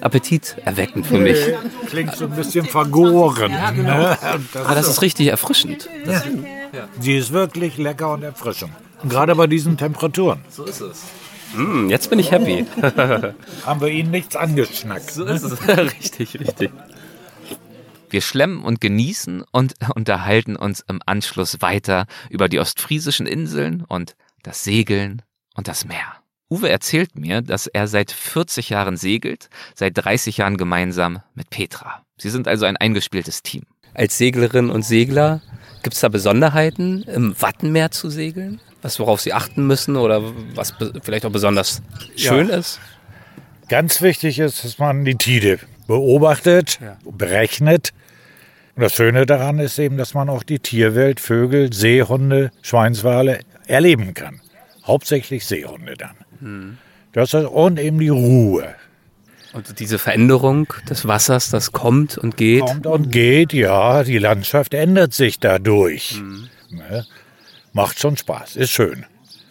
[0.00, 1.38] appetiterweckend für mich.
[1.86, 3.52] Klingt so ein bisschen vergoren.
[3.52, 4.16] Ne?
[4.54, 5.88] Aber das ist richtig erfrischend.
[7.00, 8.72] Sie ist wirklich lecker und erfrischend.
[9.08, 11.04] Gerade bei diesen Temperaturen So ist es.
[11.54, 12.66] Mm, jetzt bin ich happy.
[13.64, 15.10] haben wir Ihnen nichts angeschnackt.
[15.10, 15.68] So ist es.
[15.68, 16.70] richtig, richtig.
[18.10, 24.14] Wir schlemmen und genießen und unterhalten uns im Anschluss weiter über die ostfriesischen Inseln und
[24.42, 25.22] das Segeln
[25.54, 26.14] und das Meer.
[26.50, 32.02] Uwe erzählt mir, dass er seit 40 Jahren segelt, seit 30 Jahren gemeinsam mit Petra.
[32.16, 33.64] Sie sind also ein eingespieltes Team.
[33.94, 35.42] Als Seglerin und Segler,
[35.82, 38.60] gibt es da Besonderheiten, im Wattenmeer zu segeln?
[38.80, 40.22] Was, worauf Sie achten müssen oder
[40.54, 41.82] was vielleicht auch besonders
[42.16, 42.80] schön ist?
[43.68, 47.92] Ganz wichtig ist, dass man die Tide beobachtet, berechnet.
[48.76, 54.14] Und das Schöne daran ist eben, dass man auch die Tierwelt, Vögel, Seehunde, Schweinswale erleben
[54.14, 54.40] kann.
[54.84, 56.78] Hauptsächlich Seehunde dann.
[57.12, 58.74] Das ist, und eben die Ruhe.
[59.52, 62.60] Und diese Veränderung des Wassers, das kommt und geht.
[62.60, 66.20] Kommt und geht, ja, die Landschaft ändert sich dadurch.
[66.70, 67.06] Ne?
[67.72, 69.06] Macht schon Spaß, ist schön.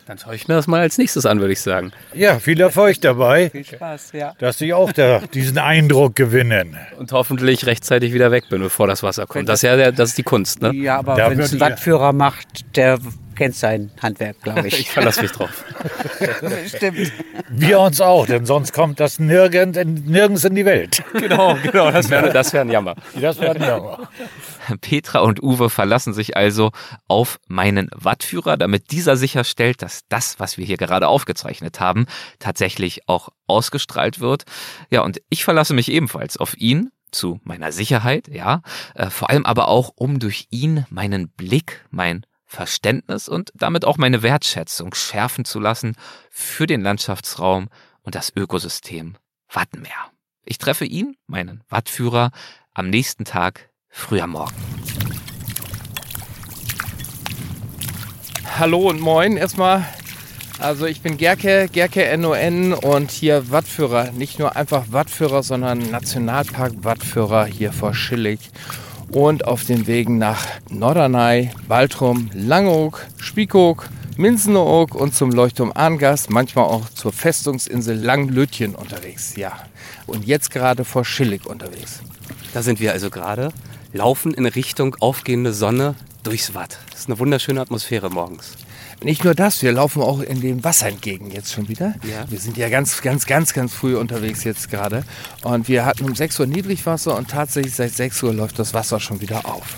[0.06, 1.92] Dann schaue ich mir das mal als nächstes an, würde ich sagen.
[2.14, 4.34] Ja, viel Erfolg dabei, Viel Spaß, ja.
[4.40, 6.78] dass Sie auch da diesen Eindruck gewinnen.
[6.98, 9.50] Und hoffentlich rechtzeitig wieder weg bin, bevor das Wasser kommt.
[9.50, 10.74] Das ist ja der, das ist die Kunst, ne?
[10.74, 13.00] Ja, aber Da wenn es ein Wattführer macht, der
[13.38, 14.90] kennt sein Handwerk, glaube Ich ich.
[14.90, 15.64] verlasse mich drauf.
[16.68, 17.12] Stimmt.
[17.50, 21.04] Wir uns auch, denn sonst kommt das nirgend in, nirgends in die Welt.
[21.14, 21.92] genau, genau.
[21.92, 22.96] Das wäre das wär ein Jammer.
[23.20, 24.10] Das werden wir aber.
[24.82, 26.72] Petra und Uwe verlassen sich also
[27.08, 32.06] auf meinen Wattführer, damit dieser sicherstellt, dass das, was wir hier gerade aufgezeichnet haben,
[32.40, 34.44] tatsächlich auch ausgestrahlt wird.
[34.90, 36.90] Ja, und ich verlasse mich ebenfalls auf ihn.
[37.10, 38.62] Zu meiner Sicherheit, ja,
[38.94, 43.98] äh, vor allem aber auch, um durch ihn meinen Blick, mein Verständnis und damit auch
[43.98, 45.96] meine Wertschätzung schärfen zu lassen
[46.32, 47.68] für den Landschaftsraum
[48.02, 49.18] und das Ökosystem
[49.52, 50.12] Wattenmeer.
[50.46, 52.32] Ich treffe ihn, meinen Wattführer,
[52.74, 54.56] am nächsten Tag früh am Morgen.
[58.58, 59.86] Hallo und moin erstmal.
[60.60, 64.12] Also ich bin Gerke, Gerke NON und hier Wattführer.
[64.14, 68.40] Nicht nur einfach Wattführer, sondern Nationalpark Wattführer hier vor Schillig.
[69.12, 76.66] Und auf den Wegen nach Norderney, Baltrum, Langeoog, Spiekoog, Minzenoog und zum Leuchtturm Arngast, manchmal
[76.66, 79.36] auch zur Festungsinsel Langlötchen unterwegs.
[79.36, 79.54] Ja,
[80.08, 82.02] und jetzt gerade vor Schillig unterwegs.
[82.54, 83.52] Da sind wir also gerade,
[83.94, 86.80] laufen in Richtung aufgehende Sonne durchs Watt.
[86.90, 88.54] Das ist eine wunderschöne Atmosphäre morgens.
[89.04, 91.94] Nicht nur das, wir laufen auch in dem Wasser entgegen jetzt schon wieder.
[92.04, 92.26] Ja.
[92.30, 95.04] Wir sind ja ganz, ganz, ganz, ganz früh unterwegs jetzt gerade.
[95.44, 99.00] Und wir hatten um 6 Uhr Niedrigwasser und tatsächlich seit 6 Uhr läuft das Wasser
[99.00, 99.76] schon wieder auf.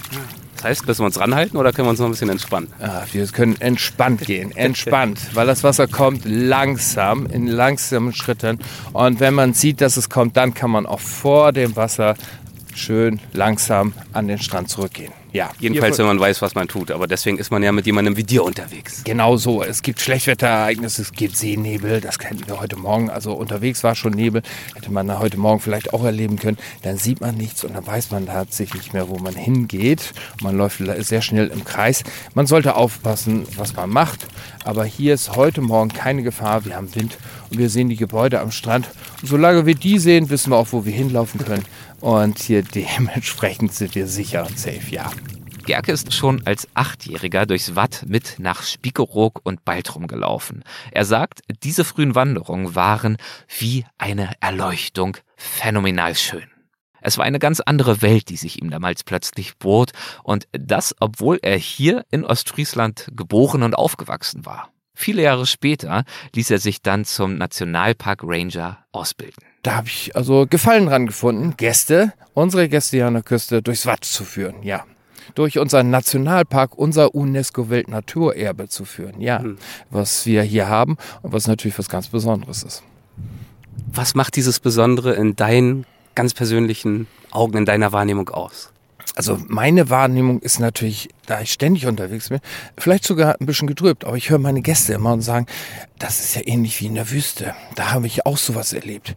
[0.56, 2.70] Das heißt, müssen wir uns ranhalten oder können wir uns noch ein bisschen entspannen?
[2.82, 8.60] Ja, wir können entspannt gehen, entspannt, weil das Wasser kommt langsam, in langsamen Schritten.
[8.94, 12.16] Und wenn man sieht, dass es kommt, dann kann man auch vor dem Wasser
[12.74, 15.14] schön langsam an den Strand zurückgehen.
[15.32, 16.92] Ja, Jedenfalls, wenn man weiß, was man tut.
[16.92, 19.04] Aber deswegen ist man ja mit jemandem wie dir unterwegs.
[19.04, 19.62] Genau so.
[19.64, 23.10] Es gibt Schlechtwetterereignisse, es gibt Seenebel, das kennen wir heute Morgen.
[23.10, 24.42] Also unterwegs war schon Nebel,
[24.76, 26.58] hätte man heute Morgen vielleicht auch erleben können.
[26.82, 30.14] Dann sieht man nichts und dann weiß man tatsächlich nicht mehr, wo man hingeht.
[30.42, 32.04] Man läuft sehr schnell im Kreis.
[32.34, 34.26] Man sollte aufpassen, was man macht.
[34.64, 36.66] Aber hier ist heute Morgen keine Gefahr.
[36.66, 37.18] Wir haben Wind
[37.52, 38.90] und wir sehen die Gebäude am Strand.
[39.22, 41.66] Und solange wir die sehen, wissen wir auch, wo wir hinlaufen können.
[42.02, 45.12] Und hier dementsprechend sind wir sicher und safe, ja.
[45.66, 50.64] Gerke ist schon als Achtjähriger durchs Watt mit nach Spiekeroog und Baltrum gelaufen.
[50.92, 53.18] Er sagt, diese frühen Wanderungen waren
[53.60, 56.50] wie eine Erleuchtung phänomenal schön.
[57.02, 59.92] Es war eine ganz andere Welt, die sich ihm damals plötzlich bot
[60.24, 64.72] und das, obwohl er hier in Ostfriesland geboren und aufgewachsen war.
[64.96, 69.49] Viele Jahre später ließ er sich dann zum Nationalpark Ranger ausbilden.
[69.62, 73.86] Da habe ich also Gefallen dran gefunden, Gäste, unsere Gäste hier an der Küste durchs
[73.86, 74.86] Watt zu führen, ja.
[75.36, 79.44] Durch unseren Nationalpark, unser UNESCO-Weltnaturerbe zu führen, ja.
[79.90, 82.84] Was wir hier haben und was natürlich was ganz Besonderes ist.
[83.92, 88.72] Was macht dieses Besondere in deinen ganz persönlichen Augen, in deiner Wahrnehmung aus?
[89.16, 92.40] Also meine Wahrnehmung ist natürlich, da ich ständig unterwegs bin,
[92.78, 95.46] vielleicht sogar ein bisschen getrübt, aber ich höre meine Gäste immer und sagen,
[96.00, 97.54] das ist ja ähnlich wie in der Wüste.
[97.76, 99.14] Da habe ich auch sowas erlebt.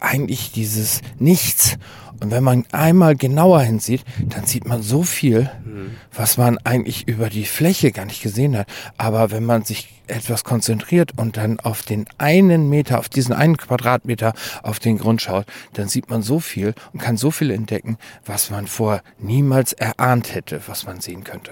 [0.00, 1.76] Eigentlich dieses Nichts.
[2.20, 5.50] Und wenn man einmal genauer hinsieht, dann sieht man so viel,
[6.12, 8.66] was man eigentlich über die Fläche gar nicht gesehen hat.
[8.98, 13.56] Aber wenn man sich etwas konzentriert und dann auf den einen Meter, auf diesen einen
[13.56, 17.96] Quadratmeter auf den Grund schaut, dann sieht man so viel und kann so viel entdecken,
[18.26, 21.49] was man vorher niemals erahnt hätte, was man sehen könnte.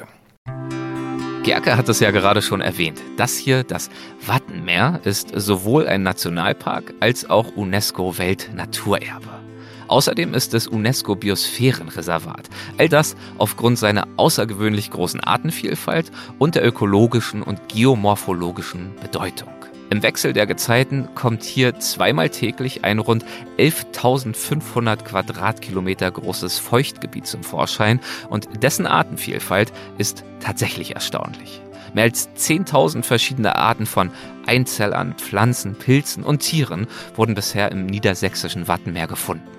[1.48, 3.00] Gerke hat es ja gerade schon erwähnt.
[3.16, 3.88] Das hier, das
[4.26, 9.30] Wattenmeer, ist sowohl ein Nationalpark als auch UNESCO-Weltnaturerbe.
[9.88, 12.50] Außerdem ist es UNESCO-Biosphärenreservat.
[12.76, 19.57] All das aufgrund seiner außergewöhnlich großen Artenvielfalt und der ökologischen und geomorphologischen Bedeutung.
[19.90, 23.24] Im Wechsel der Gezeiten kommt hier zweimal täglich ein rund
[23.56, 31.62] 11.500 Quadratkilometer großes Feuchtgebiet zum Vorschein und dessen Artenvielfalt ist tatsächlich erstaunlich.
[31.94, 34.10] Mehr als 10.000 verschiedene Arten von
[34.46, 39.57] Einzellern, Pflanzen, Pilzen und Tieren wurden bisher im niedersächsischen Wattenmeer gefunden.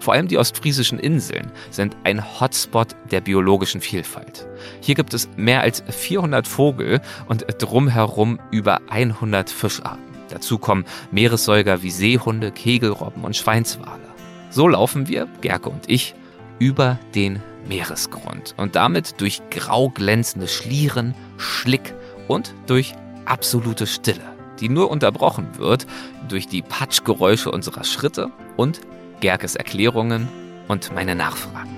[0.00, 4.48] Vor allem die ostfriesischen Inseln sind ein Hotspot der biologischen Vielfalt.
[4.80, 10.02] Hier gibt es mehr als 400 Vogel und drumherum über 100 Fischarten.
[10.30, 14.00] Dazu kommen Meeressäuger wie Seehunde, Kegelrobben und Schweinswale.
[14.48, 16.14] So laufen wir, Gerke und ich,
[16.58, 21.94] über den Meeresgrund und damit durch grau glänzende Schlieren, Schlick
[22.26, 22.94] und durch
[23.26, 24.22] absolute Stille,
[24.60, 25.86] die nur unterbrochen wird
[26.28, 28.80] durch die Patschgeräusche unserer Schritte und
[29.20, 30.28] Gerkes Erklärungen
[30.68, 31.70] und meine Nachfragen.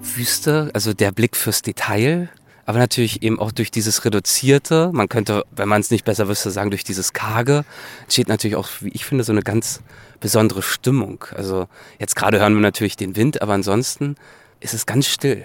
[0.00, 2.28] Wüste, also der Blick fürs Detail,
[2.64, 6.50] aber natürlich eben auch durch dieses Reduzierte, man könnte, wenn man es nicht besser wüsste,
[6.50, 7.64] sagen, durch dieses Karge,
[8.02, 9.80] entsteht natürlich auch, wie ich finde, so eine ganz
[10.20, 11.24] besondere Stimmung.
[11.34, 11.66] Also
[11.98, 14.16] jetzt gerade hören wir natürlich den Wind, aber ansonsten
[14.60, 15.44] ist es ganz still.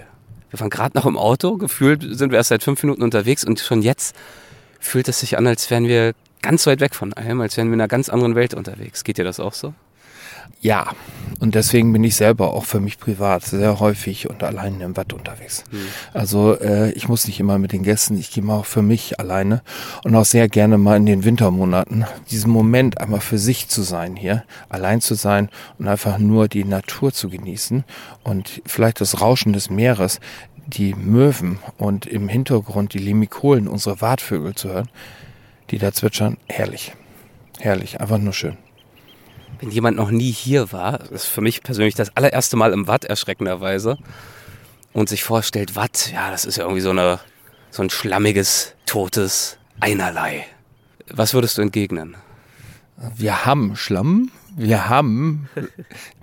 [0.50, 3.60] Wir waren gerade noch im Auto, gefühlt sind wir erst seit fünf Minuten unterwegs und
[3.60, 4.16] schon jetzt
[4.80, 6.14] fühlt es sich an, als wären wir
[6.48, 9.04] ganz weit weg von allem, als wären wir in einer ganz anderen Welt unterwegs.
[9.04, 9.74] Geht dir das auch so?
[10.62, 10.88] Ja,
[11.42, 15.12] und deswegen bin ich selber auch für mich privat sehr häufig und allein im Watt
[15.12, 15.66] unterwegs.
[15.70, 15.78] Mhm.
[16.14, 19.20] Also äh, ich muss nicht immer mit den Gästen, ich gehe mal auch für mich
[19.20, 19.62] alleine
[20.06, 22.06] und auch sehr gerne mal in den Wintermonaten.
[22.32, 26.64] Diesen Moment einmal für sich zu sein hier, allein zu sein und einfach nur die
[26.64, 27.84] Natur zu genießen
[28.24, 30.22] und vielleicht das Rauschen des Meeres,
[30.66, 34.90] die Möwen und im Hintergrund die Limikolen, unsere Wartvögel zu hören,
[35.70, 36.94] die da zwitschern, herrlich.
[37.60, 38.58] Herrlich, einfach nur schön.
[39.60, 43.06] Wenn jemand noch nie hier war, ist für mich persönlich das allererste Mal im Watt
[43.06, 43.98] erschreckenderweise
[44.94, 47.20] und sich vorstellt, Watt, ja, das ist ja irgendwie so, eine,
[47.72, 50.46] so ein schlammiges, totes Einerlei.
[51.10, 52.16] Was würdest du entgegnen?
[53.16, 55.48] Wir haben Schlamm, wir haben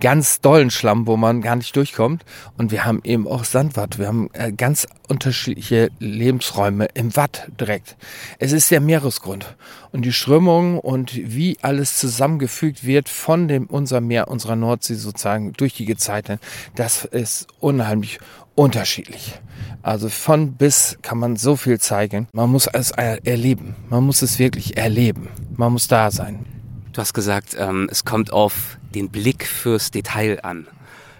[0.01, 2.25] ganz dollen Schlamm, wo man gar nicht durchkommt.
[2.57, 3.97] Und wir haben eben auch Sandwatt.
[3.97, 7.95] Wir haben äh, ganz unterschiedliche Lebensräume im Watt direkt.
[8.37, 9.55] Es ist der Meeresgrund.
[9.93, 15.53] Und die Strömung und wie alles zusammengefügt wird von dem, unser Meer, unserer Nordsee sozusagen
[15.53, 16.39] durch die Gezeiten,
[16.75, 18.19] das ist unheimlich
[18.53, 19.39] unterschiedlich.
[19.81, 22.27] Also von bis kann man so viel zeigen.
[22.33, 23.75] Man muss es erleben.
[23.89, 25.29] Man muss es wirklich erleben.
[25.55, 26.54] Man muss da sein.
[26.95, 30.65] Du hast gesagt, ähm, es kommt auf den Blick fürs Detail an.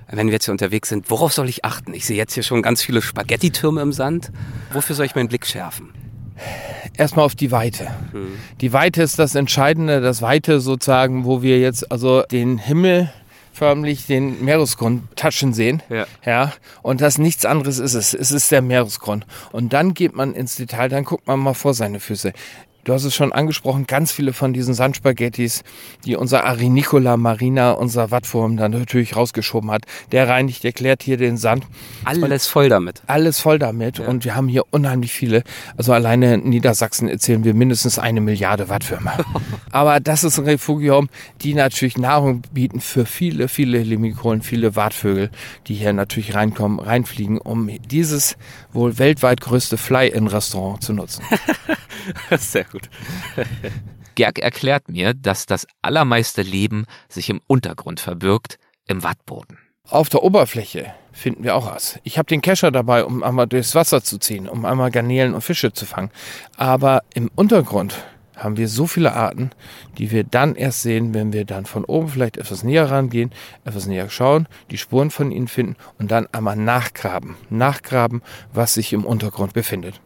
[0.10, 1.94] Wenn wir jetzt hier unterwegs sind, worauf soll ich achten?
[1.94, 4.32] Ich sehe jetzt hier schon ganz viele Spaghetti-Türme im Sand.
[4.72, 5.94] Wofür soll ich meinen Blick schärfen?
[6.96, 7.88] Erstmal auf die Weite.
[8.14, 8.38] Hm.
[8.62, 13.12] Die Weite ist das Entscheidende, das Weite sozusagen, wo wir jetzt also den Himmel
[13.52, 15.84] förmlich den Meeresgrund touchen sehen.
[15.90, 16.06] Ja.
[16.26, 16.54] ja.
[16.84, 18.14] Und das nichts anderes ist es.
[18.14, 19.26] Es ist der Meeresgrund.
[19.52, 22.32] Und dann geht man ins Detail, dann guckt man mal vor seine Füße.
[22.86, 25.64] Du hast es schon angesprochen, ganz viele von diesen Sandspaghettis,
[26.06, 29.86] die unser Arinicola Marina, unser Wattwurm, dann natürlich rausgeschoben hat.
[30.12, 31.66] Der reinigt, der klärt hier den Sand.
[32.04, 33.02] Alles voll damit.
[33.08, 33.98] Alles voll damit.
[33.98, 34.08] Ja.
[34.08, 35.42] Und wir haben hier unheimlich viele.
[35.76, 39.18] Also alleine in Niedersachsen erzählen wir mindestens eine Milliarde Wattwürmer.
[39.72, 41.10] Aber das ist ein Refugium,
[41.42, 45.32] die natürlich Nahrung bieten für viele, viele Limikolen, viele Wartvögel,
[45.66, 48.38] die hier natürlich reinkommen, reinfliegen, um dieses
[48.76, 51.24] wohl weltweit größte Fly-In-Restaurant zu nutzen.
[52.38, 52.90] Sehr gut.
[54.16, 59.58] Gerg erklärt mir, dass das allermeiste Leben sich im Untergrund verbirgt, im Wattboden.
[59.90, 62.00] Auf der Oberfläche finden wir auch was.
[62.04, 65.42] Ich habe den Kescher dabei, um einmal durchs Wasser zu ziehen, um einmal Garnelen und
[65.42, 66.12] Fische zu fangen.
[66.58, 68.04] Aber im Untergrund
[68.36, 69.52] haben wir so viele Arten,
[69.98, 73.32] die wir dann erst sehen, wenn wir dann von oben vielleicht etwas näher rangehen,
[73.64, 77.36] etwas näher schauen, die Spuren von ihnen finden und dann einmal nachgraben.
[77.50, 78.22] Nachgraben,
[78.54, 80.02] was sich im Untergrund befindet.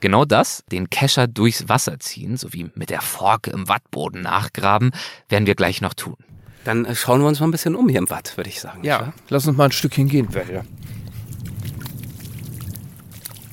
[0.00, 4.92] Genau das, den Kescher durchs Wasser ziehen, sowie mit der Forke im Wattboden nachgraben,
[5.28, 6.16] werden wir gleich noch tun.
[6.64, 8.84] Dann äh, schauen wir uns mal ein bisschen um hier im Watt, würde ich sagen.
[8.84, 10.64] Ja, lass uns mal ein Stückchen gehen, Wälder.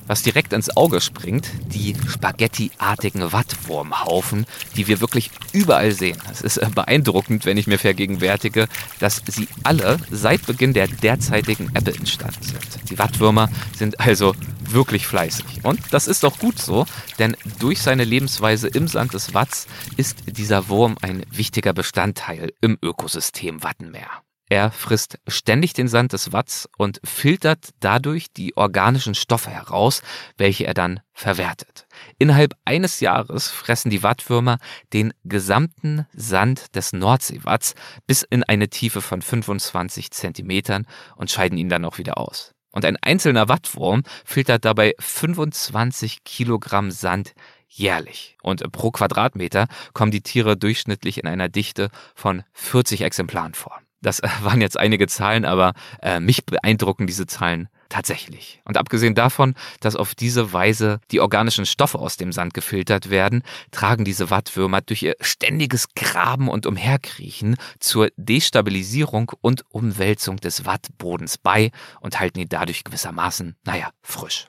[0.06, 6.18] Was direkt ins Auge springt, die spaghettiartigen Wattwurmhaufen, die wir wirklich überall sehen.
[6.30, 8.68] Es ist äh, beeindruckend, wenn ich mir vergegenwärtige,
[9.00, 12.90] dass sie alle seit Beginn der derzeitigen Ebbe entstanden sind.
[12.90, 14.34] Die Wattwürmer sind also
[14.70, 15.64] wirklich fleißig.
[15.64, 16.86] Und das ist doch gut so,
[17.18, 19.66] denn durch seine Lebensweise im Sand des Watts
[19.96, 24.25] ist dieser Wurm ein wichtiger Bestandteil im Ökosystem Wattenmeer.
[24.48, 30.02] Er frisst ständig den Sand des Watts und filtert dadurch die organischen Stoffe heraus,
[30.36, 31.86] welche er dann verwertet.
[32.18, 34.58] Innerhalb eines Jahres fressen die Wattwürmer
[34.92, 37.74] den gesamten Sand des Nordseewatts
[38.06, 42.52] bis in eine Tiefe von 25 Zentimetern und scheiden ihn dann auch wieder aus.
[42.70, 47.32] Und ein einzelner Wattwurm filtert dabei 25 Kilogramm Sand
[47.68, 48.36] jährlich.
[48.42, 53.80] Und pro Quadratmeter kommen die Tiere durchschnittlich in einer Dichte von 40 Exemplaren vor.
[54.06, 58.60] Das äh, waren jetzt einige Zahlen, aber äh, mich beeindrucken diese Zahlen tatsächlich.
[58.64, 63.42] Und abgesehen davon, dass auf diese Weise die organischen Stoffe aus dem Sand gefiltert werden,
[63.72, 71.36] tragen diese Wattwürmer durch ihr ständiges Graben und Umherkriechen zur Destabilisierung und Umwälzung des Wattbodens
[71.36, 74.46] bei und halten ihn dadurch gewissermaßen, naja, frisch.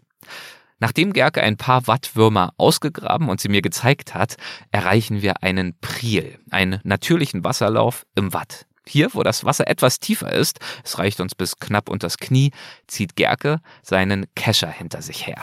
[0.79, 4.37] Nachdem Gerke ein paar Wattwürmer ausgegraben und sie mir gezeigt hat,
[4.69, 8.66] erreichen wir einen Priel, einen natürlichen Wasserlauf im Watt.
[8.88, 12.52] Hier, wo das Wasser etwas tiefer ist, es reicht uns bis knapp unters Knie,
[12.88, 15.41] zieht Gerke seinen Kescher hinter sich her.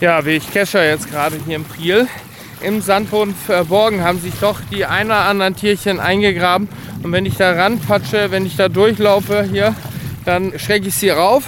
[0.00, 2.06] Ja, wie ich Kescher jetzt gerade hier im Priel.
[2.60, 6.68] Im Sandboden verborgen haben sich doch die ein oder anderen Tierchen eingegraben.
[7.02, 9.74] Und wenn ich da ranpatsche, wenn ich da durchlaufe hier,
[10.24, 11.44] dann schrecke ich sie rauf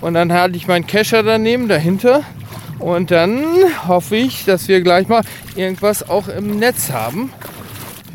[0.00, 2.22] und dann halte ich meinen Kescher daneben, dahinter.
[2.78, 3.44] Und dann
[3.86, 5.22] hoffe ich, dass wir gleich mal
[5.54, 7.32] irgendwas auch im Netz haben.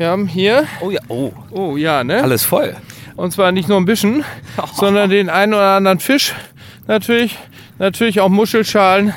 [0.00, 0.66] Wir haben hier.
[0.80, 1.30] Oh ja, oh.
[1.50, 2.22] Oh ja, ne?
[2.22, 2.74] Alles voll.
[3.16, 4.24] Und zwar nicht nur ein bisschen,
[4.72, 6.32] sondern den einen oder anderen Fisch.
[6.86, 7.36] Natürlich,
[7.78, 9.12] natürlich auch Muschelschalen.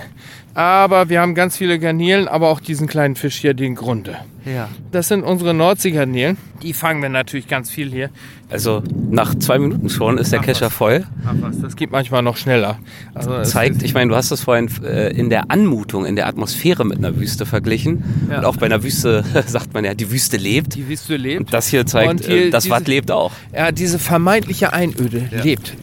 [0.55, 4.17] Aber wir haben ganz viele Garnelen, aber auch diesen kleinen Fisch hier, den Grunde.
[4.45, 4.69] Ja.
[4.91, 6.37] Das sind unsere Nordseegarnelen.
[6.61, 8.09] Die fangen wir natürlich ganz viel hier.
[8.51, 10.73] Also nach zwei Minuten schon ist der Ach, Kescher was.
[10.73, 11.05] voll.
[11.25, 12.77] Ach was, das geht manchmal noch schneller.
[13.15, 16.85] Also Zeigt, ich meine, du hast das vorhin äh, in der Anmutung, in der Atmosphäre
[16.85, 18.03] mit einer Wüste verglichen.
[18.29, 18.39] Ja.
[18.39, 20.75] Und auch bei einer Wüste sagt man ja, die Wüste lebt.
[20.75, 21.39] die Wüste lebt.
[21.39, 23.31] Und das hier zeigt, Und hier äh, das diese- Watt lebt auch.
[23.55, 25.73] Ja, diese vermeintliche Einöde lebt.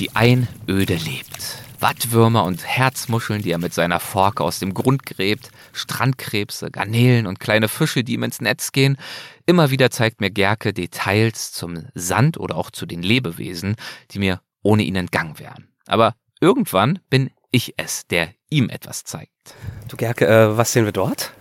[0.00, 1.58] Die Einöde lebt.
[1.80, 7.40] Wattwürmer und Herzmuscheln, die er mit seiner Forke aus dem Grund gräbt, Strandkrebse, Garnelen und
[7.40, 8.96] kleine Fische, die ihm ins Netz gehen.
[9.46, 13.76] Immer wieder zeigt mir Gerke Details zum Sand oder auch zu den Lebewesen,
[14.10, 15.68] die mir ohne ihn entgangen wären.
[15.86, 19.32] Aber irgendwann bin ich es, der ihm etwas zeigt.
[19.88, 21.32] Du Gerke, äh, was sehen wir dort?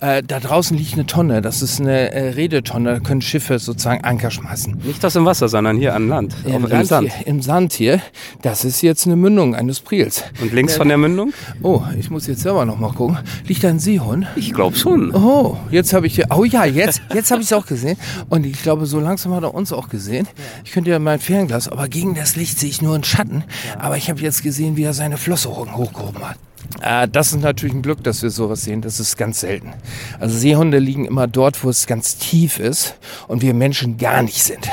[0.00, 1.40] Äh, da draußen liegt eine Tonne.
[1.40, 2.94] Das ist eine äh, Redetonne.
[2.94, 4.76] Da können Schiffe sozusagen Anker schmeißen.
[4.84, 6.36] Nicht das im Wasser, sondern hier an Land.
[6.44, 7.12] Im, Auf, im Land Sand.
[7.12, 8.00] Hier, Im Sand hier.
[8.42, 10.22] Das ist jetzt eine Mündung eines Priels.
[10.42, 11.32] Und links von der Mündung?
[11.62, 13.18] Oh, ich muss jetzt selber noch mal gucken.
[13.46, 14.26] Liegt da ein Seehund?
[14.36, 15.14] Ich glaube schon.
[15.14, 16.26] Oh, jetzt habe ich hier.
[16.30, 17.96] Oh ja, jetzt, jetzt habe ich es auch gesehen.
[18.28, 20.28] Und ich glaube, so langsam hat er uns auch gesehen.
[20.64, 23.44] Ich könnte ja mein Fernglas, aber gegen das Licht sehe ich nur einen Schatten.
[23.78, 26.36] Aber ich habe jetzt gesehen, wie er seine Flosse hoch- hochgehoben hat.
[26.82, 28.82] Äh, das ist natürlich ein Glück, dass wir sowas sehen.
[28.82, 29.72] Das ist ganz selten.
[30.18, 32.96] Also Seehunde liegen immer dort, wo es ganz tief ist
[33.28, 34.68] und wir Menschen gar nicht sind.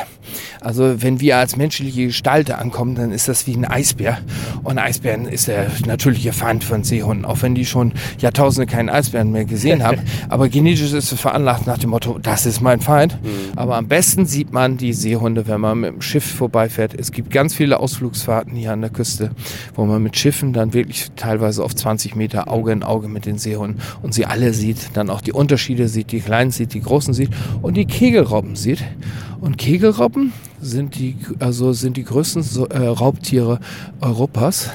[0.61, 4.19] Also wenn wir als menschliche Gestalte ankommen, dann ist das wie ein Eisbär.
[4.63, 9.31] Und Eisbären ist der natürliche Feind von Seehunden, auch wenn die schon Jahrtausende keinen Eisbären
[9.31, 10.01] mehr gesehen haben.
[10.29, 13.17] Aber genetisch ist es veranlagt nach dem Motto, das ist mein Feind.
[13.55, 16.93] Aber am besten sieht man die Seehunde, wenn man mit dem Schiff vorbeifährt.
[16.93, 19.31] Es gibt ganz viele Ausflugsfahrten hier an der Küste,
[19.75, 23.37] wo man mit Schiffen dann wirklich teilweise auf 20 Meter Auge in Auge mit den
[23.37, 27.13] Seehunden und sie alle sieht, dann auch die Unterschiede sieht, die kleinen sieht, die großen
[27.13, 27.29] sieht
[27.61, 28.83] und die Kegelrobben sieht.
[29.43, 33.59] Und Kegelrobben sind die, also sind die größten so, äh, Raubtiere
[33.99, 34.69] Europas.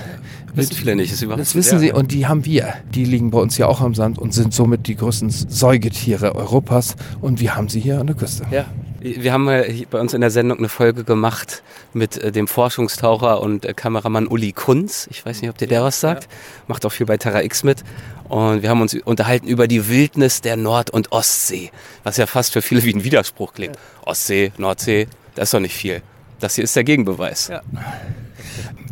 [0.53, 1.11] Wissen viele nicht.
[1.11, 2.75] Ist überhaupt Das wissen sie und die haben wir.
[2.95, 6.97] Die liegen bei uns hier auch am Sand und sind somit die größten Säugetiere Europas
[7.23, 8.45] und wir haben sie hier an der Küste.
[8.51, 8.67] Ja.
[9.01, 13.65] Wir haben bei uns in der Sendung eine Folge gemacht mit äh, dem Forschungstaucher und
[13.65, 15.07] äh, Kameramann Uli Kunz.
[15.11, 16.29] Ich weiß nicht, ob dir der was sagt.
[16.67, 17.85] Macht auch viel bei Terra X mit.
[18.29, 21.71] Und wir haben uns unterhalten über die Wildnis der Nord- und Ostsee,
[22.03, 23.79] was ja fast für viele wie ein Widerspruch klingt.
[24.05, 25.07] Ostsee, Nordsee,
[25.37, 26.03] da ist doch nicht viel.
[26.41, 27.49] Das hier ist der Gegenbeweis.
[27.49, 27.63] Ja.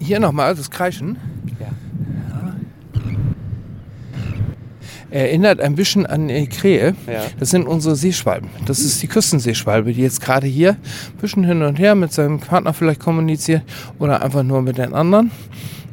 [0.00, 1.18] Hier nochmal das Kreischen.
[5.16, 6.94] Erinnert ein bisschen an die Krähe.
[7.06, 7.22] Ja.
[7.40, 8.50] Das sind unsere Seeschwalben.
[8.66, 12.38] Das ist die Küstenseeschwalbe, die jetzt gerade hier ein bisschen hin und her mit seinem
[12.38, 13.62] Partner vielleicht kommuniziert
[13.98, 15.30] oder einfach nur mit den anderen.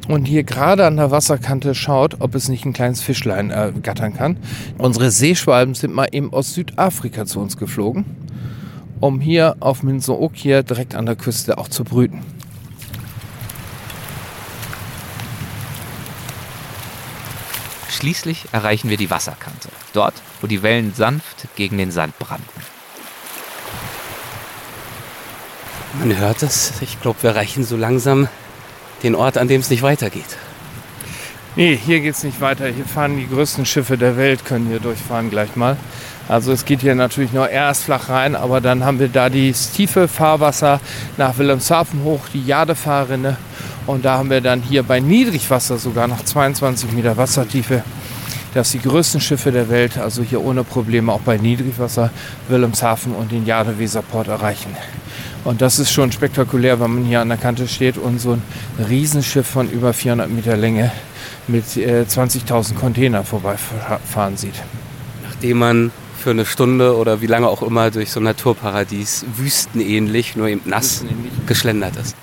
[0.08, 4.12] Und hier gerade an der Wasserkante schaut, ob es nicht ein kleines Fischlein äh, gattern
[4.12, 4.36] kann.
[4.76, 8.04] Unsere Seeschwalben sind mal eben aus Südafrika zu uns geflogen,
[9.00, 12.20] um hier auf Minsook hier direkt an der Küste auch zu brüten.
[17.94, 19.68] Schließlich erreichen wir die Wasserkante.
[19.92, 22.60] Dort, wo die Wellen sanft gegen den Sand brannten.
[26.00, 26.72] Man hört es.
[26.80, 28.28] Ich glaube, wir erreichen so langsam
[29.04, 30.36] den Ort, an dem es nicht weitergeht.
[31.54, 32.66] Nee, hier geht's nicht weiter.
[32.66, 35.76] Hier fahren die größten Schiffe der Welt, können hier durchfahren gleich mal.
[36.26, 39.70] Also es geht hier natürlich nur erst flach rein, aber dann haben wir da das
[39.70, 40.80] tiefe Fahrwasser
[41.16, 43.36] nach Wilhelmshaven hoch, die Jadefahrrinne.
[43.86, 47.82] Und da haben wir dann hier bei Niedrigwasser sogar noch 22 Meter Wassertiefe.
[48.54, 52.10] Das die größten Schiffe der Welt, also hier ohne Probleme auch bei Niedrigwasser
[52.48, 54.74] Wilhelmshaven und den Jade-Weserport erreichen.
[55.44, 58.42] Und das ist schon spektakulär, wenn man hier an der Kante steht und so ein
[58.88, 60.92] Riesenschiff von über 400 Meter Länge
[61.48, 64.54] mit äh, 20.000 Container vorbeifahren sieht.
[65.24, 70.36] Nachdem man für eine Stunde oder wie lange auch immer durch so ein Naturparadies wüstenähnlich,
[70.36, 71.04] nur eben nass
[71.46, 72.16] geschlendert ist.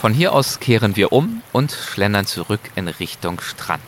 [0.00, 3.84] Von hier aus kehren wir um und schlendern zurück in Richtung Strand.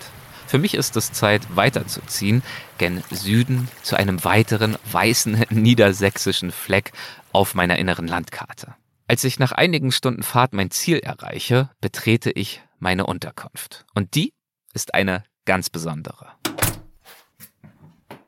[0.46, 2.42] Für mich ist es Zeit, weiterzuziehen,
[2.76, 6.92] gen Süden zu einem weiteren weißen niedersächsischen Fleck
[7.32, 8.74] auf meiner inneren Landkarte.
[9.08, 13.86] Als ich nach einigen Stunden Fahrt mein Ziel erreiche, betrete ich meine Unterkunft.
[13.94, 14.34] Und die
[14.74, 16.28] ist eine ganz besondere.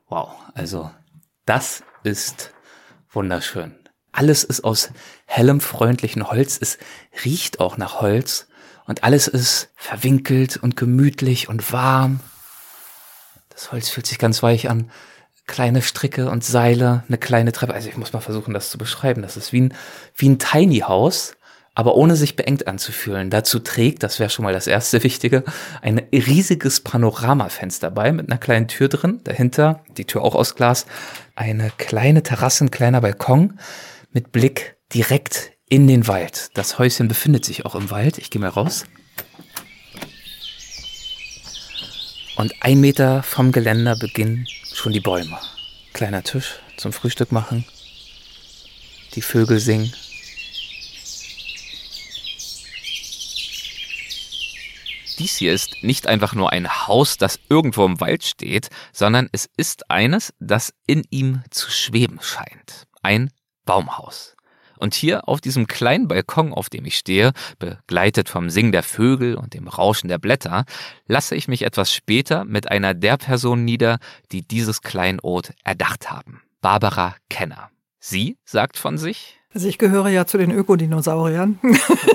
[0.07, 0.89] Wow, also
[1.45, 2.51] das ist
[3.11, 3.75] wunderschön.
[4.15, 4.91] Alles ist aus
[5.25, 6.57] hellem, freundlichen Holz.
[6.61, 6.77] Es
[7.25, 8.47] riecht auch nach Holz.
[8.85, 12.21] Und alles ist verwinkelt und gemütlich und warm.
[13.49, 14.89] Das Holz fühlt sich ganz weich an.
[15.47, 17.73] Kleine Stricke und Seile, eine kleine Treppe.
[17.73, 19.21] Also ich muss mal versuchen, das zu beschreiben.
[19.21, 19.73] Das ist wie ein,
[20.15, 21.33] wie ein Tiny House,
[21.73, 23.29] aber ohne sich beengt anzufühlen.
[23.29, 25.43] Dazu trägt, das wäre schon mal das erste Wichtige,
[25.81, 29.19] ein riesiges Panoramafenster bei mit einer kleinen Tür drin.
[29.25, 30.85] Dahinter, die Tür auch aus Glas,
[31.35, 33.59] eine kleine Terrasse, ein kleiner Balkon
[34.15, 36.49] mit Blick direkt in den Wald.
[36.53, 38.17] Das Häuschen befindet sich auch im Wald.
[38.17, 38.85] Ich gehe mal raus.
[42.37, 45.37] Und ein Meter vom Geländer beginnen schon die Bäume.
[45.91, 47.65] Kleiner Tisch zum Frühstück machen.
[49.15, 49.93] Die Vögel singen.
[55.19, 59.49] Dies hier ist nicht einfach nur ein Haus, das irgendwo im Wald steht, sondern es
[59.57, 62.87] ist eines, das in ihm zu schweben scheint.
[63.01, 63.29] Ein
[63.65, 64.35] Baumhaus.
[64.77, 69.35] Und hier auf diesem kleinen Balkon, auf dem ich stehe, begleitet vom Singen der Vögel
[69.35, 70.65] und dem Rauschen der Blätter,
[71.07, 73.99] lasse ich mich etwas später mit einer der Personen nieder,
[74.31, 76.41] die dieses Kleinod erdacht haben.
[76.61, 77.69] Barbara Kenner.
[77.99, 81.59] Sie sagt von sich, also ich gehöre ja zu den Ökodinosauriern.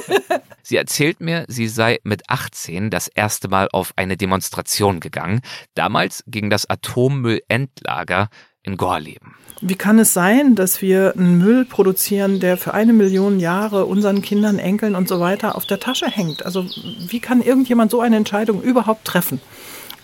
[0.63, 5.41] sie erzählt mir, sie sei mit 18 das erste Mal auf eine Demonstration gegangen,
[5.75, 8.29] damals gegen das Atommüllendlager
[8.63, 9.35] in Gorleben.
[9.63, 14.23] Wie kann es sein, dass wir einen Müll produzieren, der für eine Million Jahre unseren
[14.23, 16.47] Kindern, Enkeln und so weiter auf der Tasche hängt?
[16.47, 16.65] Also
[17.07, 19.41] wie kann irgendjemand so eine Entscheidung überhaupt treffen?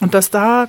[0.00, 0.68] Und dass da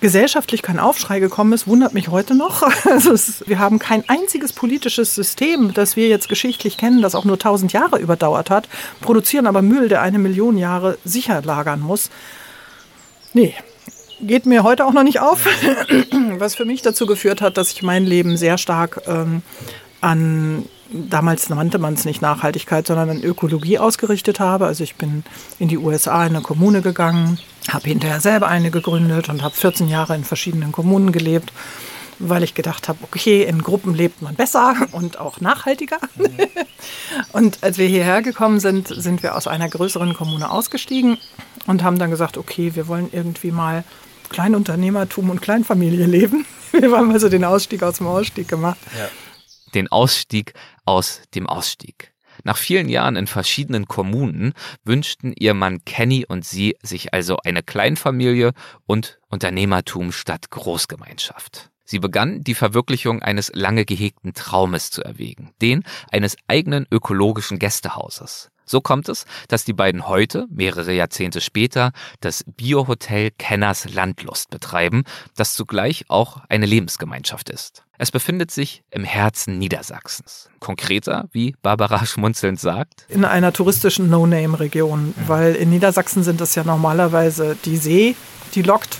[0.00, 2.62] gesellschaftlich kein Aufschrei gekommen ist, wundert mich heute noch.
[2.84, 7.24] Also es, wir haben kein einziges politisches System, das wir jetzt geschichtlich kennen, das auch
[7.24, 8.68] nur tausend Jahre überdauert hat,
[9.00, 12.10] produzieren aber Müll, der eine Million Jahre sicher lagern muss.
[13.32, 13.54] Nee,
[14.20, 15.46] geht mir heute auch noch nicht auf,
[16.38, 19.42] was für mich dazu geführt hat, dass ich mein Leben sehr stark ähm,
[20.00, 24.66] an damals nannte man es nicht Nachhaltigkeit, sondern an Ökologie ausgerichtet habe.
[24.66, 25.24] Also ich bin
[25.58, 27.38] in die USA in eine Kommune gegangen,
[27.68, 31.52] habe hinterher selber eine gegründet und habe 14 Jahre in verschiedenen Kommunen gelebt,
[32.18, 35.98] weil ich gedacht habe, okay, in Gruppen lebt man besser und auch nachhaltiger.
[37.32, 41.18] und als wir hierher gekommen sind, sind wir aus einer größeren Kommune ausgestiegen
[41.66, 43.84] und haben dann gesagt, okay, wir wollen irgendwie mal
[44.28, 46.46] Kleinunternehmertum und Kleinfamilie leben.
[46.72, 48.78] Wir haben also den Ausstieg aus dem Ausstieg gemacht.
[48.96, 49.08] Ja
[49.76, 50.54] den Ausstieg
[50.84, 52.12] aus dem Ausstieg.
[52.44, 54.52] Nach vielen Jahren in verschiedenen Kommunen
[54.84, 58.52] wünschten ihr Mann Kenny und sie sich also eine Kleinfamilie
[58.86, 61.70] und Unternehmertum statt Großgemeinschaft.
[61.84, 68.50] Sie begann die Verwirklichung eines lange gehegten Traumes zu erwägen, den eines eigenen ökologischen Gästehauses.
[68.66, 75.04] So kommt es, dass die beiden heute, mehrere Jahrzehnte später, das Biohotel Kenners Landlust betreiben,
[75.36, 77.84] das zugleich auch eine Lebensgemeinschaft ist.
[77.98, 80.50] Es befindet sich im Herzen Niedersachsens.
[80.60, 83.06] Konkreter, wie Barbara schmunzelnd sagt.
[83.08, 88.16] In einer touristischen No-Name-Region, weil in Niedersachsen sind es ja normalerweise die See,
[88.54, 88.98] die lockt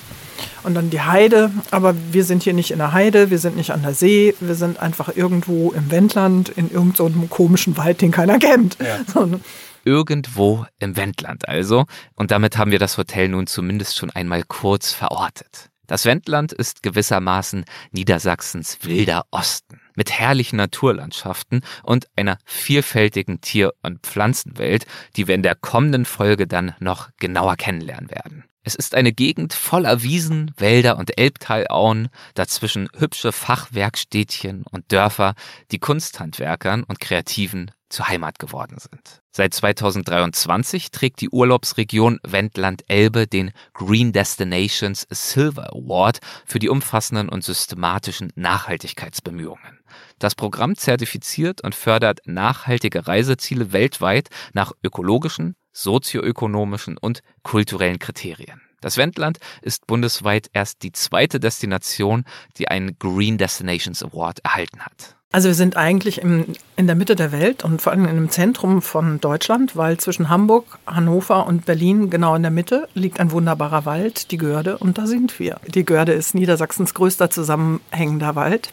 [0.67, 1.51] und dann die Heide.
[1.71, 4.57] Aber wir sind hier nicht in der Heide, wir sind nicht an der See, wir
[4.57, 8.77] sind einfach irgendwo im Wendland, in irgendeinem so komischen Wald, den keiner kennt.
[8.81, 8.99] Ja.
[9.07, 9.41] So, ne?
[9.85, 11.85] Irgendwo im Wendland also.
[12.15, 15.71] Und damit haben wir das Hotel nun zumindest schon einmal kurz verortet.
[15.87, 24.01] Das Wendland ist gewissermaßen Niedersachsens wilder Osten mit herrlichen Naturlandschaften und einer vielfältigen Tier- und
[24.07, 24.87] Pflanzenwelt,
[25.17, 28.45] die wir in der kommenden Folge dann noch genauer kennenlernen werden.
[28.63, 35.35] Es ist eine Gegend voller Wiesen, Wälder und Elbtalauen, dazwischen hübsche Fachwerkstädtchen und Dörfer,
[35.71, 39.23] die Kunsthandwerkern und Kreativen zur Heimat geworden sind.
[39.31, 47.45] Seit 2023 trägt die Urlaubsregion Wendland-Elbe den Green Destinations Silver Award für die umfassenden und
[47.45, 49.76] systematischen Nachhaltigkeitsbemühungen.
[50.19, 58.61] Das Programm zertifiziert und fördert nachhaltige Reiseziele weltweit nach ökologischen, sozioökonomischen und kulturellen Kriterien.
[58.81, 62.25] Das Wendland ist bundesweit erst die zweite Destination,
[62.59, 65.17] die einen Green Destinations Award erhalten hat.
[65.33, 68.81] Also wir sind eigentlich im, in der Mitte der Welt und vor allem im Zentrum
[68.81, 73.85] von Deutschland, weil zwischen Hamburg, Hannover und Berlin genau in der Mitte liegt ein wunderbarer
[73.85, 75.61] Wald, die Görde, und da sind wir.
[75.67, 78.73] Die Görde ist Niedersachsens größter zusammenhängender Wald,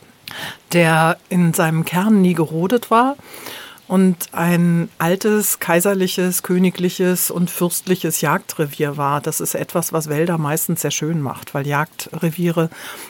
[0.71, 3.15] der in seinem Kern nie gerodet war
[3.88, 9.19] und ein altes, kaiserliches, königliches und fürstliches Jagdrevier war.
[9.19, 12.69] Das ist etwas, was Wälder meistens sehr schön macht, weil Jagdreviere,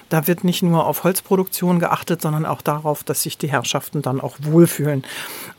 [0.09, 4.19] da wird nicht nur auf Holzproduktion geachtet, sondern auch darauf, dass sich die Herrschaften dann
[4.19, 5.03] auch wohlfühlen.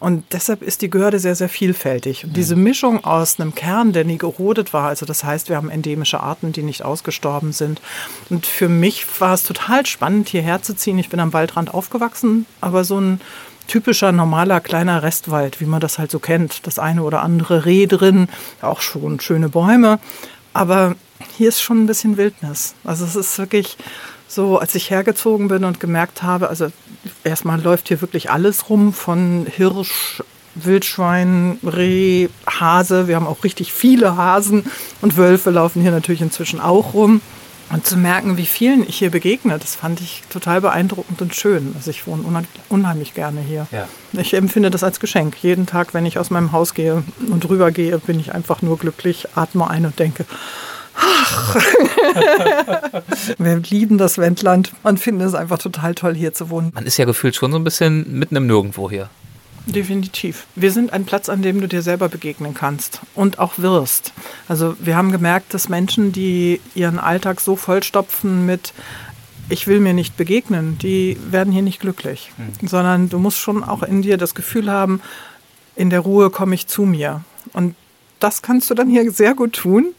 [0.00, 2.24] Und deshalb ist die Görde sehr, sehr vielfältig.
[2.24, 5.70] Und diese Mischung aus einem Kern, der nie gerodet war, also das heißt, wir haben
[5.70, 7.80] endemische Arten, die nicht ausgestorben sind.
[8.30, 10.98] Und für mich war es total spannend, hierher zu ziehen.
[10.98, 13.20] Ich bin am Waldrand aufgewachsen, aber so ein
[13.66, 16.66] typischer, normaler, kleiner Restwald, wie man das halt so kennt.
[16.66, 18.28] Das eine oder andere Reh drin,
[18.62, 19.98] auch schon schöne Bäume.
[20.52, 20.94] Aber
[21.36, 22.74] hier ist schon ein bisschen Wildnis.
[22.84, 23.76] Also es ist wirklich
[24.28, 26.68] so, als ich hergezogen bin und gemerkt habe, also
[27.22, 30.22] erstmal läuft hier wirklich alles rum, von Hirsch,
[30.54, 33.08] Wildschwein, Reh, Hase.
[33.08, 34.64] Wir haben auch richtig viele Hasen
[35.00, 37.20] und Wölfe laufen hier natürlich inzwischen auch rum.
[37.74, 41.72] Und zu merken, wie vielen ich hier begegne, das fand ich total beeindruckend und schön.
[41.74, 42.22] Also ich wohne
[42.68, 43.66] unheimlich gerne hier.
[43.72, 43.88] Ja.
[44.12, 45.42] Ich empfinde das als Geschenk.
[45.42, 48.78] Jeden Tag, wenn ich aus meinem Haus gehe und rüber gehe, bin ich einfach nur
[48.78, 50.24] glücklich, atme ein und denke,
[53.38, 56.70] Wir lieben das Wendland und finden es einfach total toll, hier zu wohnen.
[56.72, 59.10] Man ist ja gefühlt schon so ein bisschen mitten im Nirgendwo hier.
[59.66, 60.46] Definitiv.
[60.54, 64.12] Wir sind ein Platz, an dem du dir selber begegnen kannst und auch wirst.
[64.46, 68.74] Also wir haben gemerkt, dass Menschen, die ihren Alltag so vollstopfen mit
[69.50, 72.66] ich will mir nicht begegnen, die werden hier nicht glücklich, mhm.
[72.66, 75.02] sondern du musst schon auch in dir das Gefühl haben,
[75.76, 77.22] in der Ruhe komme ich zu mir.
[77.52, 77.74] Und
[78.24, 79.94] das kannst du dann hier sehr gut tun,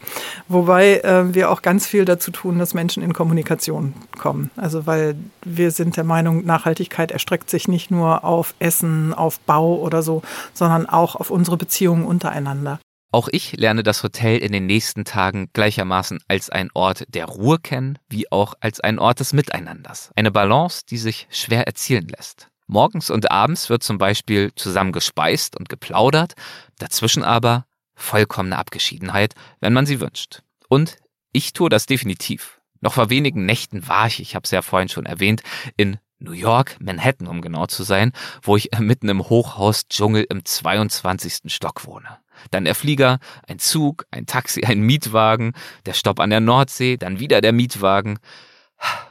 [0.48, 4.50] wobei äh, wir auch ganz viel dazu tun, dass Menschen in Kommunikation kommen.
[4.56, 9.76] Also weil wir sind der Meinung, Nachhaltigkeit erstreckt sich nicht nur auf Essen, auf Bau
[9.76, 10.24] oder so,
[10.54, 12.80] sondern auch auf unsere Beziehungen untereinander.
[13.12, 17.60] Auch ich lerne das Hotel in den nächsten Tagen gleichermaßen als ein Ort der Ruhe
[17.60, 20.10] kennen, wie auch als ein Ort des Miteinanders.
[20.16, 22.48] Eine Balance, die sich schwer erzielen lässt.
[22.66, 26.34] Morgens und abends wird zum Beispiel zusammen gespeist und geplaudert,
[26.80, 27.66] dazwischen aber
[27.96, 30.42] vollkommene Abgeschiedenheit, wenn man sie wünscht.
[30.68, 30.98] Und
[31.32, 32.62] ich tue das definitiv.
[32.82, 35.42] Noch vor wenigen Nächten war ich, ich habe es ja vorhin schon erwähnt,
[35.78, 41.52] in New York, Manhattan, um genau zu sein, wo ich mitten im Hochhaus-Dschungel im 22.
[41.54, 42.20] Stock wohne.
[42.52, 45.54] Dann der Flieger, ein Zug, ein Taxi, ein Mietwagen,
[45.86, 48.20] der Stopp an der Nordsee, dann wieder der Mietwagen.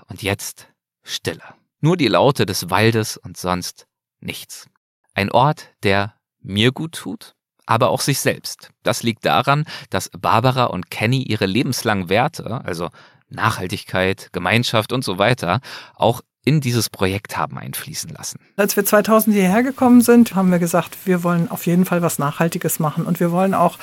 [0.08, 0.68] Und jetzt
[1.02, 1.42] Stille.
[1.80, 3.86] Nur die Laute des Waldes und sonst
[4.20, 4.68] nichts.
[5.14, 7.33] Ein Ort, der mir gut tut,
[7.66, 8.70] aber auch sich selbst.
[8.82, 12.90] Das liegt daran, dass Barbara und Kenny ihre lebenslangen Werte, also
[13.28, 15.60] Nachhaltigkeit, Gemeinschaft und so weiter,
[15.94, 18.38] auch in dieses Projekt haben einfließen lassen.
[18.56, 22.18] Als wir 2000 hierher gekommen sind, haben wir gesagt, wir wollen auf jeden Fall was
[22.18, 23.78] Nachhaltiges machen und wir wollen auch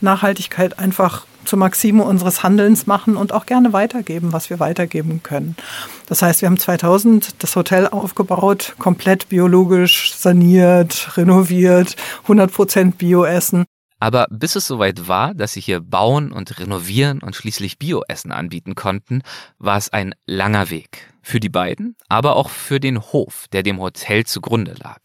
[0.00, 5.56] Nachhaltigkeit einfach zur Maxime unseres Handelns machen und auch gerne weitergeben, was wir weitergeben können.
[6.06, 13.64] Das heißt, wir haben 2000 das Hotel aufgebaut, komplett biologisch saniert, renoviert, 100 Prozent Bioessen.
[14.04, 18.74] Aber bis es soweit war, dass sie hier bauen und renovieren und schließlich Bioessen anbieten
[18.74, 19.22] konnten,
[19.56, 21.10] war es ein langer Weg.
[21.22, 25.00] Für die beiden, aber auch für den Hof, der dem Hotel zugrunde lag.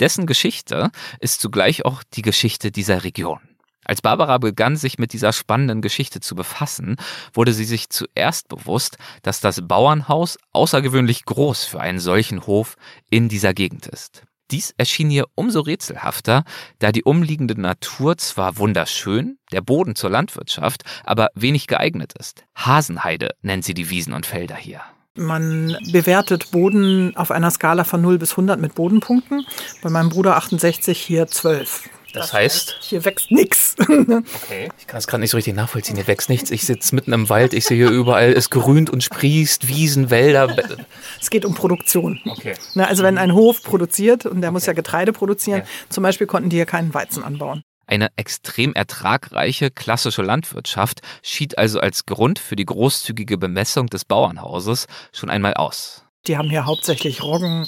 [0.00, 0.90] Dessen Geschichte
[1.20, 3.40] ist zugleich auch die Geschichte dieser Region.
[3.84, 6.96] Als Barbara begann, sich mit dieser spannenden Geschichte zu befassen,
[7.34, 12.76] wurde sie sich zuerst bewusst, dass das Bauernhaus außergewöhnlich groß für einen solchen Hof
[13.10, 14.22] in dieser Gegend ist.
[14.50, 16.44] Dies erschien ihr umso rätselhafter,
[16.78, 22.44] da die umliegende Natur zwar wunderschön, der Boden zur Landwirtschaft, aber wenig geeignet ist.
[22.54, 24.80] Hasenheide nennt sie die Wiesen und Felder hier.
[25.16, 29.44] Man bewertet Boden auf einer Skala von 0 bis 100 mit Bodenpunkten.
[29.82, 31.90] Bei meinem Bruder 68 hier 12.
[32.12, 32.78] Das heißt?
[32.80, 33.76] Hier wächst nichts.
[34.08, 34.68] Okay.
[34.78, 35.96] Ich kann es gerade nicht so richtig nachvollziehen.
[35.96, 36.50] Hier wächst nichts.
[36.50, 37.52] Ich sitze mitten im Wald.
[37.52, 40.48] Ich sehe hier überall, es grünt und sprießt, Wiesen, Wälder.
[41.20, 42.20] Es geht um Produktion.
[42.24, 42.54] Okay.
[42.76, 44.52] also wenn ein Hof produziert und der okay.
[44.52, 45.70] muss ja Getreide produzieren, okay.
[45.88, 47.62] zum Beispiel konnten die hier keinen Weizen anbauen.
[47.86, 54.86] Eine extrem ertragreiche klassische Landwirtschaft schied also als Grund für die großzügige Bemessung des Bauernhauses
[55.12, 56.04] schon einmal aus.
[56.28, 57.66] Die haben hier hauptsächlich Roggen,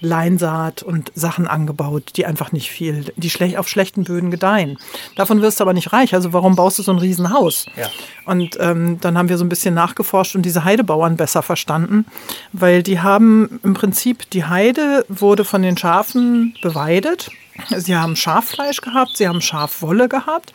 [0.00, 4.78] Leinsaat und Sachen angebaut, die einfach nicht viel, die schlecht, auf schlechten Böden gedeihen.
[5.16, 6.14] Davon wirst du aber nicht reich.
[6.14, 7.66] Also warum baust du so ein Riesenhaus?
[7.76, 7.88] Ja.
[8.26, 12.04] Und ähm, dann haben wir so ein bisschen nachgeforscht und diese Heidebauern besser verstanden,
[12.52, 17.30] weil die haben im Prinzip, die Heide wurde von den Schafen beweidet.
[17.76, 20.52] Sie haben Schaffleisch gehabt, sie haben Schafwolle gehabt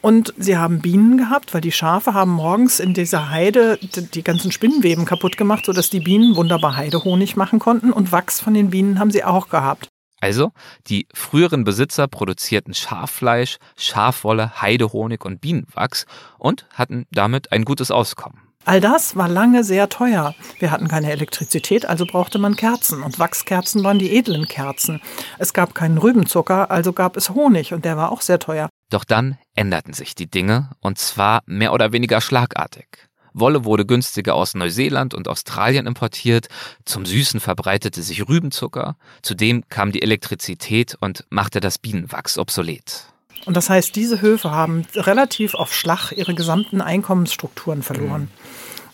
[0.00, 4.52] und sie haben Bienen gehabt, weil die Schafe haben morgens in dieser Heide die ganzen
[4.52, 7.92] Spinnenweben kaputt gemacht, sodass die Bienen wunderbar Heidehonig machen konnten.
[7.92, 9.88] Und Wachs von den Bienen haben sie auch gehabt.
[10.20, 10.52] Also,
[10.86, 16.04] die früheren Besitzer produzierten Schaffleisch, Schafwolle, Heidehonig und Bienenwachs
[16.38, 18.40] und hatten damit ein gutes Auskommen.
[18.66, 20.34] All das war lange sehr teuer.
[20.58, 23.02] Wir hatten keine Elektrizität, also brauchte man Kerzen.
[23.02, 25.00] Und Wachskerzen waren die edlen Kerzen.
[25.38, 28.68] Es gab keinen Rübenzucker, also gab es Honig und der war auch sehr teuer.
[28.90, 32.86] Doch dann änderten sich die Dinge, und zwar mehr oder weniger schlagartig.
[33.32, 36.48] Wolle wurde günstiger aus Neuseeland und Australien importiert,
[36.84, 43.06] zum Süßen verbreitete sich Rübenzucker, zudem kam die Elektrizität und machte das Bienenwachs obsolet.
[43.46, 48.30] Und das heißt, diese Höfe haben relativ auf Schlag ihre gesamten Einkommensstrukturen verloren.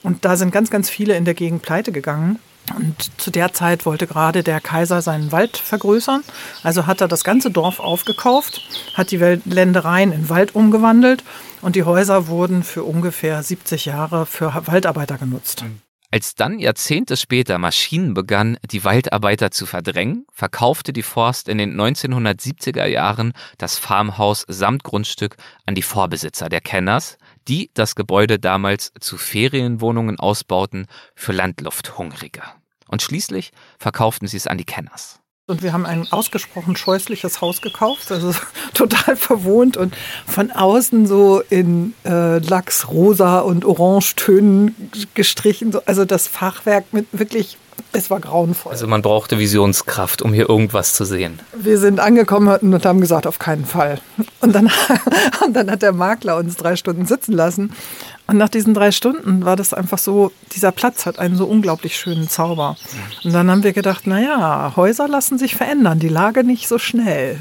[0.03, 2.39] Und da sind ganz, ganz viele in der Gegend pleite gegangen.
[2.75, 6.23] Und zu der Zeit wollte gerade der Kaiser seinen Wald vergrößern.
[6.63, 8.63] Also hat er das ganze Dorf aufgekauft,
[8.95, 11.23] hat die Ländereien in Wald umgewandelt
[11.63, 15.65] und die Häuser wurden für ungefähr 70 Jahre für Waldarbeiter genutzt.
[16.13, 21.79] Als dann Jahrzehnte später Maschinen begannen, die Waldarbeiter zu verdrängen, verkaufte die Forst in den
[21.79, 25.37] 1970er Jahren das Farmhaus samt Grundstück
[25.67, 27.19] an die Vorbesitzer der Kenners,
[27.49, 32.43] die das Gebäude damals zu Ferienwohnungen ausbauten für Landlufthungrige.
[32.89, 35.21] Und schließlich verkauften sie es an die Kenners.
[35.49, 38.35] Und wir haben ein ausgesprochen scheußliches Haus gekauft, also
[38.75, 45.73] total verwohnt und von außen so in äh, Lachs, Rosa und Orangetönen gestrichen.
[45.87, 47.59] Also das Fachwerk mit wirklich,
[47.97, 48.73] es war grauenvoll.
[48.73, 51.41] Also man brauchte Visionskraft, um hier irgendwas zu sehen.
[51.57, 54.01] Wir sind angekommen und haben gesagt, auf keinen Fall.
[54.41, 54.71] Und dann,
[55.45, 57.73] und dann hat der Makler uns drei Stunden sitzen lassen
[58.27, 61.97] und nach diesen drei Stunden war das einfach so, dieser Platz hat einen so unglaublich
[61.97, 62.77] schönen Zauber.
[63.23, 67.39] Und dann haben wir gedacht, naja, Häuser lassen sich verändern, die Lage nicht so schnell.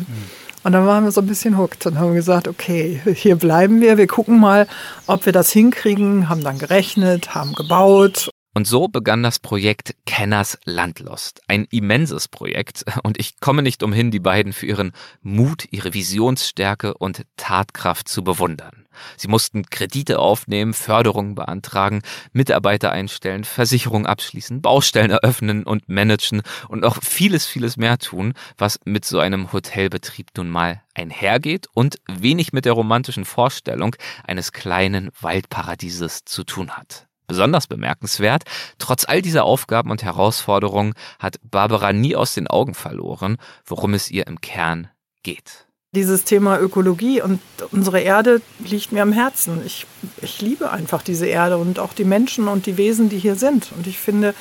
[0.63, 3.97] Und dann waren wir so ein bisschen hooked und haben gesagt, okay, hier bleiben wir,
[3.97, 4.67] wir gucken mal,
[5.07, 10.57] ob wir das hinkriegen, haben dann gerechnet, haben gebaut und so begann das Projekt Kenners
[10.63, 11.41] Landlost.
[11.47, 16.93] Ein immenses Projekt und ich komme nicht umhin, die beiden für ihren Mut, ihre Visionsstärke
[16.93, 18.87] und Tatkraft zu bewundern.
[19.17, 22.01] Sie mussten Kredite aufnehmen, Förderungen beantragen,
[22.31, 28.79] Mitarbeiter einstellen, Versicherungen abschließen, Baustellen eröffnen und managen und noch vieles, vieles mehr tun, was
[28.85, 35.11] mit so einem Hotelbetrieb nun mal einhergeht und wenig mit der romantischen Vorstellung eines kleinen
[35.19, 37.05] Waldparadieses zu tun hat.
[37.27, 38.43] Besonders bemerkenswert,
[38.77, 44.11] trotz all dieser Aufgaben und Herausforderungen hat Barbara nie aus den Augen verloren, worum es
[44.11, 44.89] ihr im Kern
[45.23, 45.65] geht.
[45.95, 47.39] Dieses Thema Ökologie und
[47.71, 49.65] unsere Erde liegt mir am Herzen.
[49.65, 49.87] Ich,
[50.21, 53.71] ich liebe einfach diese Erde und auch die Menschen und die Wesen, die hier sind.
[53.77, 54.35] Und ich finde,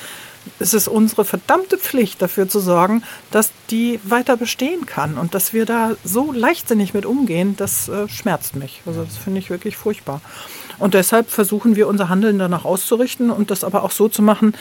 [0.59, 5.53] es ist unsere verdammte Pflicht, dafür zu sorgen, dass die weiter bestehen kann und dass
[5.53, 8.81] wir da so leichtsinnig mit umgehen, das äh, schmerzt mich.
[8.85, 10.21] Also das finde ich wirklich furchtbar.
[10.77, 14.53] Und deshalb versuchen wir unser Handeln danach auszurichten und das aber auch so zu machen.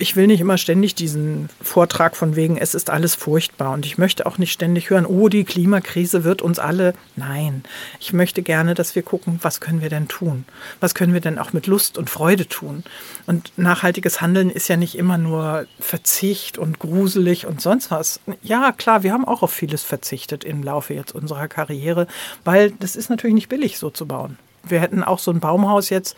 [0.00, 3.72] Ich will nicht immer ständig diesen Vortrag von wegen, es ist alles furchtbar.
[3.72, 6.94] Und ich möchte auch nicht ständig hören, oh, die Klimakrise wird uns alle.
[7.16, 7.64] Nein,
[7.98, 10.46] ich möchte gerne, dass wir gucken, was können wir denn tun?
[10.80, 12.82] Was können wir denn auch mit Lust und Freude tun?
[13.26, 18.20] Und nachhaltiges Handeln ist ja nicht immer nur Verzicht und gruselig und sonst was.
[18.42, 22.06] Ja, klar, wir haben auch auf vieles verzichtet im Laufe jetzt unserer Karriere,
[22.42, 24.38] weil das ist natürlich nicht billig so zu bauen.
[24.62, 26.16] Wir hätten auch so ein Baumhaus jetzt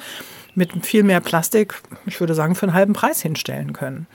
[0.55, 4.07] mit viel mehr Plastik, ich würde sagen, für einen halben Preis hinstellen können.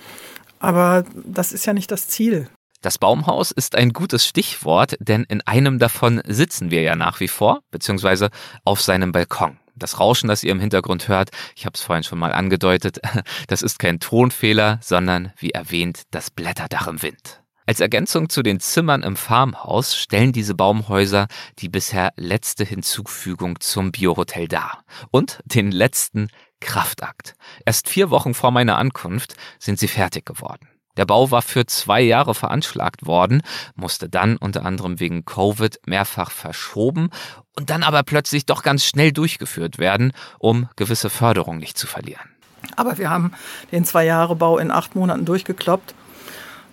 [0.60, 2.50] Aber das ist ja nicht das Ziel.
[2.82, 7.28] Das Baumhaus ist ein gutes Stichwort, denn in einem davon sitzen wir ja nach wie
[7.28, 8.30] vor, beziehungsweise
[8.66, 9.58] auf seinem Balkon.
[9.76, 13.00] Das Rauschen, das ihr im Hintergrund hört, ich habe es vorhin schon mal angedeutet,
[13.48, 17.42] das ist kein Tonfehler, sondern wie erwähnt das Blätterdach im Wind.
[17.70, 21.28] Als Ergänzung zu den Zimmern im Farmhaus stellen diese Baumhäuser
[21.60, 26.30] die bisher letzte Hinzufügung zum Biohotel dar und den letzten
[26.62, 27.36] Kraftakt.
[27.66, 30.70] Erst vier Wochen vor meiner Ankunft sind sie fertig geworden.
[30.96, 33.42] Der Bau war für zwei Jahre veranschlagt worden,
[33.76, 37.10] musste dann unter anderem wegen Covid mehrfach verschoben
[37.58, 42.30] und dann aber plötzlich doch ganz schnell durchgeführt werden, um gewisse Förderung nicht zu verlieren.
[42.78, 43.34] Aber wir haben
[43.74, 45.94] den zwei Jahre Bau in acht Monaten durchgekloppt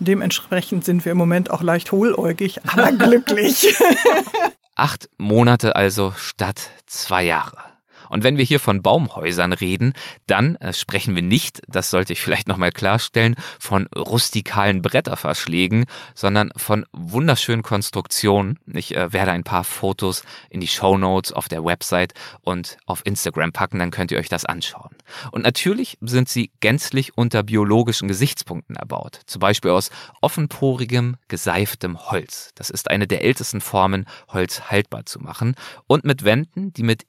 [0.00, 3.74] Dementsprechend sind wir im Moment auch leicht hohläugig, aber glücklich.
[4.74, 7.73] Acht Monate also statt zwei Jahre.
[8.08, 9.92] Und wenn wir hier von Baumhäusern reden,
[10.26, 16.50] dann äh, sprechen wir nicht, das sollte ich vielleicht nochmal klarstellen, von rustikalen Bretterverschlägen, sondern
[16.56, 18.58] von wunderschönen Konstruktionen.
[18.66, 23.02] Ich äh, werde ein paar Fotos in die Show Notes auf der Website und auf
[23.04, 24.94] Instagram packen, dann könnt ihr euch das anschauen.
[25.30, 29.20] Und natürlich sind sie gänzlich unter biologischen Gesichtspunkten erbaut.
[29.26, 29.90] Zum Beispiel aus
[30.20, 32.50] offenporigem, geseiftem Holz.
[32.54, 35.54] Das ist eine der ältesten Formen, Holz haltbar zu machen.
[35.86, 37.06] Und mit Wänden, die mit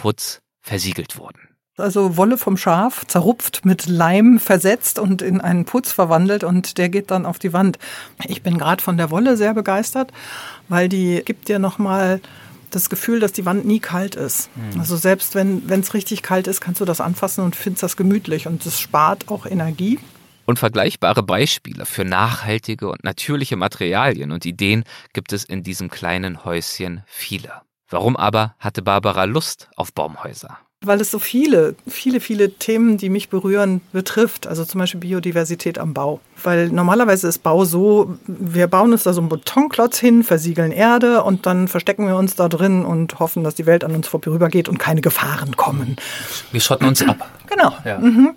[0.00, 1.40] Edelwollputz versiegelt wurden.
[1.76, 6.90] Also Wolle vom Schaf, zerrupft, mit Leim versetzt und in einen Putz verwandelt und der
[6.90, 7.78] geht dann auf die Wand.
[8.26, 10.12] Ich bin gerade von der Wolle sehr begeistert,
[10.68, 12.20] weil die gibt dir nochmal
[12.70, 14.50] das Gefühl, dass die Wand nie kalt ist.
[14.56, 14.80] Mhm.
[14.80, 18.46] Also selbst wenn es richtig kalt ist, kannst du das anfassen und findest das gemütlich
[18.46, 19.98] und es spart auch Energie.
[20.44, 24.84] Und vergleichbare Beispiele für nachhaltige und natürliche Materialien und Ideen
[25.14, 27.62] gibt es in diesem kleinen Häuschen viele.
[27.90, 30.58] Warum aber hatte Barbara Lust auf Baumhäuser?
[30.82, 34.46] weil es so viele, viele, viele Themen, die mich berühren, betrifft.
[34.46, 36.20] Also zum Beispiel Biodiversität am Bau.
[36.42, 41.22] Weil normalerweise ist Bau so, wir bauen uns da so einen Betonklotz hin, versiegeln Erde
[41.22, 44.70] und dann verstecken wir uns da drin und hoffen, dass die Welt an uns vorübergeht
[44.70, 45.96] und keine Gefahren kommen.
[46.50, 47.28] Wir schotten uns ab.
[47.46, 47.72] Genau.
[47.84, 47.98] Ja.
[47.98, 48.34] Mhm.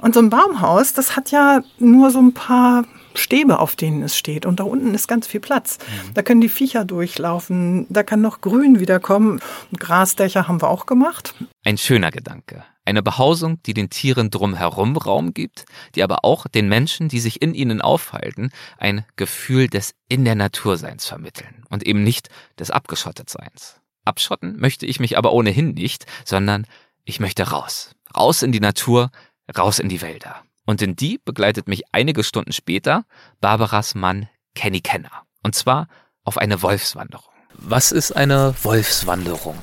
[0.00, 2.84] Und so ein Baumhaus, das hat ja nur so ein paar
[3.14, 4.46] Stäbe, auf denen es steht.
[4.46, 5.78] Und da unten ist ganz viel Platz.
[5.78, 6.14] Mhm.
[6.14, 9.40] Da können die Viecher durchlaufen, da kann noch Grün wiederkommen.
[9.78, 11.34] Grasdächer haben wir auch gemacht.
[11.64, 12.64] Ein schöner Gedanke.
[12.86, 17.40] Eine Behausung, die den Tieren drumherum Raum gibt, die aber auch den Menschen, die sich
[17.40, 23.80] in ihnen aufhalten, ein Gefühl des in der Naturseins vermitteln und eben nicht des Abgeschottetseins.
[24.04, 26.66] Abschotten möchte ich mich aber ohnehin nicht, sondern
[27.04, 27.94] ich möchte raus.
[28.14, 29.10] Raus in die Natur,
[29.56, 30.42] raus in die Wälder.
[30.66, 33.04] Und in die begleitet mich einige Stunden später
[33.40, 35.10] Barbaras Mann Kenny Kenner.
[35.42, 35.88] Und zwar
[36.24, 37.32] auf eine Wolfswanderung.
[37.56, 39.56] Was ist eine Wolfswanderung?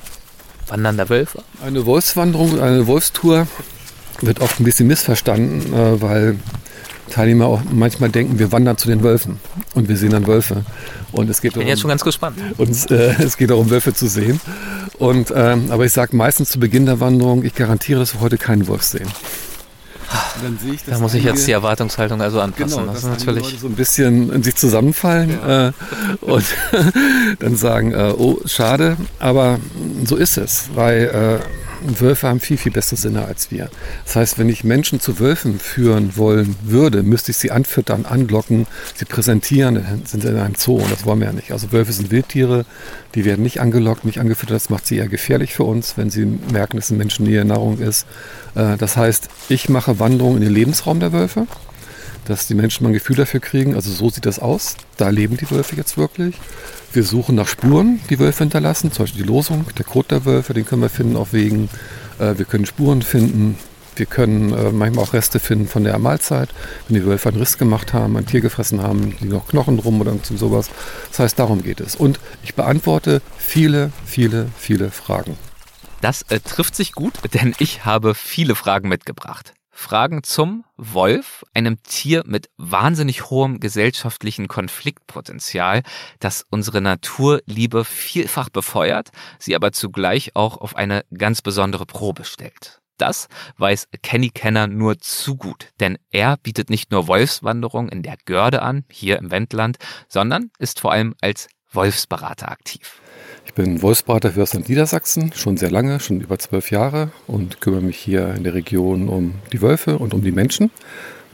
[0.68, 1.42] Wandern der Wölfe?
[1.64, 3.46] Eine Wolfswanderung, eine Wolfstour
[4.20, 6.38] wird oft ein bisschen missverstanden, äh, weil
[7.10, 9.38] Teilnehmer auch manchmal denken, wir wandern zu den Wölfen
[9.74, 10.64] und wir sehen dann Wölfe.
[11.10, 12.38] Und es geht Ich bin darum, jetzt schon ganz gespannt.
[12.56, 14.40] und, äh, es geht darum, Wölfe zu sehen.
[14.98, 18.38] Und, ähm, aber ich sage meistens zu Beginn der Wanderung, ich garantiere, dass wir heute
[18.38, 19.08] keinen Wolf sehen.
[20.42, 22.80] Dann sehe ich, Da muss ich jetzt die Erwartungshaltung also anpassen.
[22.82, 23.44] Genau, das natürlich.
[23.44, 25.72] Leute so ein bisschen in sich zusammenfallen äh,
[26.20, 26.44] und
[27.38, 29.58] dann sagen, äh, oh, schade, aber
[30.04, 31.61] so ist es, weil äh,
[32.00, 33.70] Wölfe haben viel, viel bessere Sinne als wir.
[34.04, 38.66] Das heißt, wenn ich Menschen zu Wölfen führen wollen würde, müsste ich sie anfüttern, anlocken,
[38.94, 41.52] sie präsentieren, dann sind sie in einem Zoo und das wollen wir ja nicht.
[41.52, 42.64] Also Wölfe sind Wildtiere,
[43.14, 46.24] die werden nicht angelockt, nicht angefüttert, das macht sie eher gefährlich für uns, wenn sie
[46.24, 48.06] merken, dass in Menschennähe Nahrung ist.
[48.54, 51.46] Äh, das heißt, ich mache Wanderungen in den Lebensraum der Wölfe
[52.26, 55.36] dass die Menschen mal ein Gefühl dafür kriegen, also so sieht das aus, da leben
[55.36, 56.36] die Wölfe jetzt wirklich.
[56.92, 60.54] Wir suchen nach Spuren, die Wölfe hinterlassen, zum Beispiel die Losung, der Kot der Wölfe,
[60.54, 61.68] den können wir finden auf Wegen.
[62.18, 63.56] Äh, Wir können Spuren finden,
[63.96, 66.48] wir können äh, manchmal auch Reste finden von der Mahlzeit,
[66.88, 70.00] wenn die Wölfe einen Riss gemacht haben, ein Tier gefressen haben, liegen noch Knochen drum
[70.00, 70.70] oder sowas.
[71.10, 71.96] Das heißt, darum geht es.
[71.96, 75.36] Und ich beantworte viele, viele, viele Fragen.
[76.00, 79.54] Das äh, trifft sich gut, denn ich habe viele Fragen mitgebracht.
[79.72, 85.82] Fragen zum Wolf, einem Tier mit wahnsinnig hohem gesellschaftlichen Konfliktpotenzial,
[86.20, 92.80] das unsere Naturliebe vielfach befeuert, sie aber zugleich auch auf eine ganz besondere Probe stellt.
[92.98, 98.16] Das weiß Kenny Kenner nur zu gut, denn er bietet nicht nur Wolfswanderung in der
[98.26, 103.00] Görde an, hier im Wendland, sondern ist vor allem als Wolfsberater aktiv.
[103.44, 107.60] Ich bin Wolfsberater für das Land Niedersachsen, schon sehr lange, schon über zwölf Jahre und
[107.60, 110.70] kümmere mich hier in der Region um die Wölfe und um die Menschen,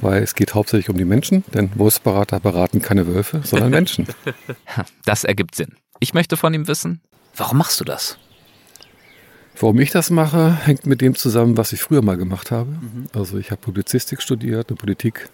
[0.00, 4.06] weil es geht hauptsächlich um die Menschen, denn Wolfsberater beraten keine Wölfe, sondern Menschen.
[5.04, 5.76] Das ergibt Sinn.
[6.00, 7.00] Ich möchte von ihm wissen,
[7.38, 8.18] Warum machst du das?
[9.60, 12.78] Warum ich das mache, hängt mit dem zusammen, was ich früher mal gemacht habe.
[13.14, 15.28] Also ich habe Publizistik studiert, eine Politik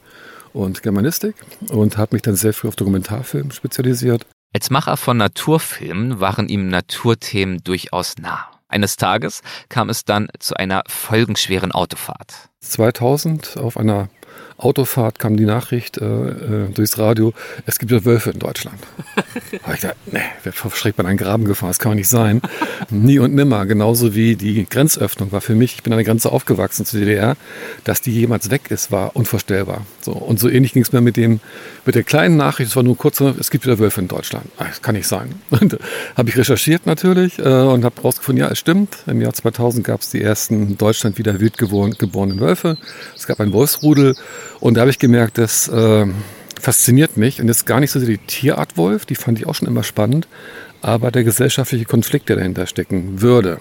[0.53, 1.35] und Germanistik
[1.71, 4.27] und habe mich dann sehr früh auf Dokumentarfilm spezialisiert.
[4.57, 8.49] Als Macher von Naturfilmen waren ihm Naturthemen durchaus nah.
[8.69, 12.51] Eines Tages kam es dann zu einer folgenschweren Autofahrt.
[12.61, 14.11] 2000 auf einer
[14.57, 17.33] Autofahrt kam die Nachricht äh, äh, durchs Radio,
[17.67, 18.79] es gibt ja Wölfe in Deutschland.
[19.63, 22.41] Hab ich gedacht, nee, wer verschreckt bei einen Graben gefahren, das kann doch nicht sein.
[22.91, 26.31] Nie und nimmer, genauso wie die Grenzöffnung war für mich, ich bin an der Grenze
[26.31, 27.37] aufgewachsen zur DDR,
[27.85, 29.87] dass die jemals weg ist, war unvorstellbar.
[30.01, 31.41] So, und so ähnlich ging es mir mit, dem,
[31.85, 34.47] mit der kleinen Nachricht, es war nur kurz, es gibt wieder Wölfe in Deutschland.
[34.59, 35.35] Ah, Das kann nicht sein.
[35.51, 35.79] Und
[36.17, 38.99] habe ich recherchiert natürlich äh, und habe herausgefunden, ja, es stimmt.
[39.07, 42.77] Im Jahr 2000 gab es die ersten in Deutschland wieder wild geboren, geborenen Wölfe.
[43.15, 44.15] Es gab ein Wolfsrudel
[44.61, 46.07] und da habe ich gemerkt, das äh,
[46.61, 47.41] fasziniert mich.
[47.41, 49.83] Und jetzt gar nicht so sehr die Tierart Wolf, die fand ich auch schon immer
[49.83, 50.27] spannend,
[50.83, 53.59] aber der gesellschaftliche Konflikt, der dahinter stecken würde,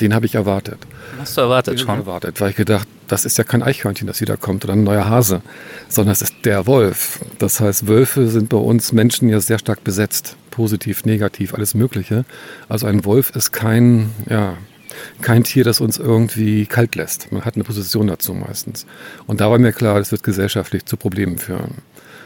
[0.00, 0.78] den habe ich erwartet.
[1.18, 1.98] Hast du erwartet Den schon?
[1.98, 5.08] erwartet, weil ich gedacht, das ist ja kein Eichhörnchen, das wieder kommt oder ein neuer
[5.08, 5.42] Hase,
[5.88, 7.20] sondern es ist der Wolf.
[7.38, 10.36] Das heißt, Wölfe sind bei uns Menschen ja sehr stark besetzt.
[10.50, 12.24] Positiv, negativ, alles Mögliche.
[12.68, 14.56] Also ein Wolf ist kein, ja,
[15.20, 17.32] kein Tier, das uns irgendwie kalt lässt.
[17.32, 18.86] Man hat eine Position dazu meistens.
[19.26, 21.78] Und da war mir klar, das wird gesellschaftlich zu Problemen führen.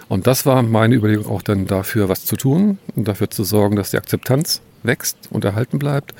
[0.08, 3.76] Und das war meine Überlegung auch dann dafür, was zu tun und dafür zu sorgen,
[3.76, 6.14] dass die Akzeptanz wächst und erhalten bleibt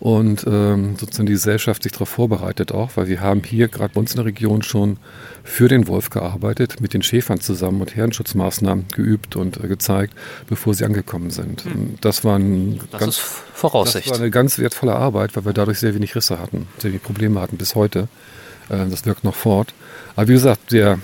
[0.00, 4.00] und ähm, sozusagen die Gesellschaft sich darauf vorbereitet auch, weil wir haben hier gerade bei
[4.00, 4.98] uns in der Region schon
[5.46, 10.12] für den Wolf gearbeitet, mit den Schäfern zusammen und Herdenschutzmaßnahmen geübt und äh, gezeigt,
[10.48, 11.64] bevor sie angekommen sind.
[11.64, 13.20] Und Das war, ein Das ganz,
[14.02, 17.02] das war eine ganz wertvolle Arbeit, weil wir dadurch sehr wenig Risse hatten, sehr wenig
[17.02, 18.08] Probleme hatten bis heute.
[18.68, 19.72] Äh, Das wirkt noch fort.
[20.16, 20.98] Aber wie gesagt, der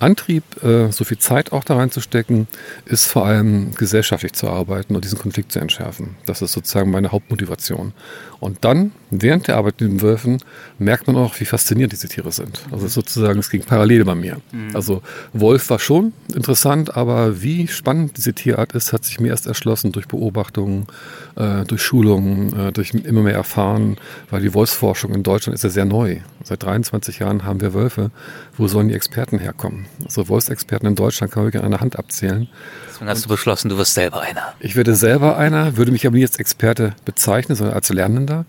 [0.00, 2.48] Antrieb, äh, so viel Zeit auch da reinzustecken,
[2.84, 6.16] ist vor allem gesellschaftlich zu arbeiten und diesen Konflikt zu entschärfen.
[6.26, 7.92] Das ist sozusagen meine Hauptmotivation.
[8.38, 10.38] Und dann, während der Arbeit mit den Wölfen,
[10.78, 12.60] merkt man auch, wie faszinierend diese Tiere sind.
[12.70, 14.40] Also sozusagen, es ging parallel bei mir.
[14.74, 19.46] Also Wolf war schon interessant, aber wie spannend diese Tierart ist, hat sich mir erst
[19.46, 20.86] erschlossen durch Beobachtungen,
[21.36, 23.96] äh, durch Schulungen, äh, durch immer mehr Erfahren,
[24.30, 26.18] weil die Wolfsforschung in Deutschland ist ja sehr neu.
[26.42, 28.10] Seit 23 Jahren haben wir Wölfe.
[28.56, 29.86] Wo sollen die Experten herkommen?
[30.04, 32.48] Also Wolfsexperten in Deutschland kann man wirklich an einer Hand abzählen.
[32.88, 34.54] Deswegen hast du beschlossen, du wirst selber einer.
[34.60, 38.46] Ich werde selber einer, würde mich aber nie als Experte bezeichnen, sondern als Lernender,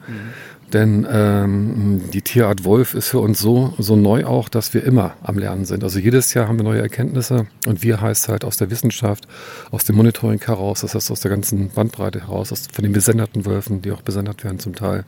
[0.73, 5.13] Denn ähm, die Tierart Wolf ist für uns so, so neu auch, dass wir immer
[5.23, 5.83] am Lernen sind.
[5.83, 9.27] Also jedes Jahr haben wir neue Erkenntnisse und wir heißt halt aus der Wissenschaft,
[9.71, 13.45] aus dem Monitoring heraus, das heißt aus der ganzen Bandbreite heraus, aus, von den besenderten
[13.45, 15.05] Wölfen, die auch besendet werden zum Teil,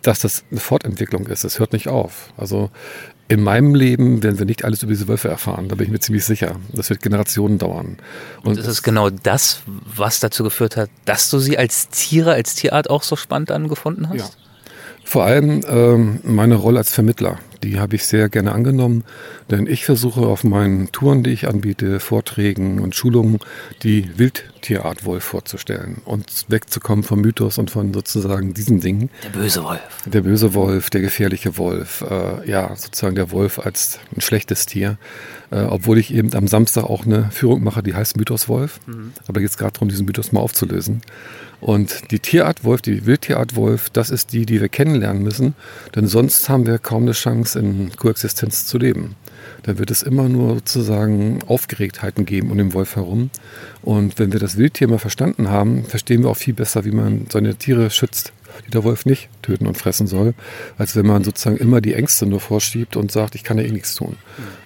[0.00, 1.44] dass das eine Fortentwicklung ist.
[1.44, 2.32] Es hört nicht auf.
[2.38, 2.70] Also
[3.28, 6.00] in meinem Leben werden wir nicht alles über diese Wölfe erfahren, da bin ich mir
[6.00, 6.56] ziemlich sicher.
[6.72, 7.98] Das wird Generationen dauern.
[8.42, 12.32] Und, und ist es genau das, was dazu geführt hat, dass du sie als Tiere,
[12.32, 14.16] als Tierart auch so spannend angefunden hast?
[14.18, 14.43] Ja.
[15.04, 19.04] Vor allem ähm, meine Rolle als Vermittler, die habe ich sehr gerne angenommen,
[19.50, 23.38] denn ich versuche auf meinen Touren, die ich anbiete, Vorträgen und Schulungen,
[23.82, 29.10] die Wildtierart Wolf vorzustellen und wegzukommen vom Mythos und von sozusagen diesen Dingen.
[29.22, 29.80] Der böse Wolf.
[30.06, 34.98] Der böse Wolf, der gefährliche Wolf, äh, ja, sozusagen der Wolf als ein schlechtes Tier.
[35.50, 38.80] Äh, obwohl ich eben am Samstag auch eine Führung mache, die heißt Mythos Wolf.
[38.86, 39.12] Mhm.
[39.28, 41.02] Aber geht es gerade darum, diesen Mythos mal aufzulösen.
[41.64, 45.54] Und die Tierart Wolf, die Wildtierart Wolf, das ist die, die wir kennenlernen müssen.
[45.96, 49.16] Denn sonst haben wir kaum eine Chance, in Koexistenz zu leben.
[49.62, 53.30] Da wird es immer nur sozusagen Aufgeregtheiten geben um den Wolf herum.
[53.80, 57.28] Und wenn wir das Wildtier mal verstanden haben, verstehen wir auch viel besser, wie man
[57.32, 58.33] seine Tiere schützt
[58.66, 60.34] die der Wolf nicht töten und fressen soll,
[60.78, 63.70] als wenn man sozusagen immer die Ängste nur vorschiebt und sagt, ich kann ja eh
[63.70, 64.16] nichts tun.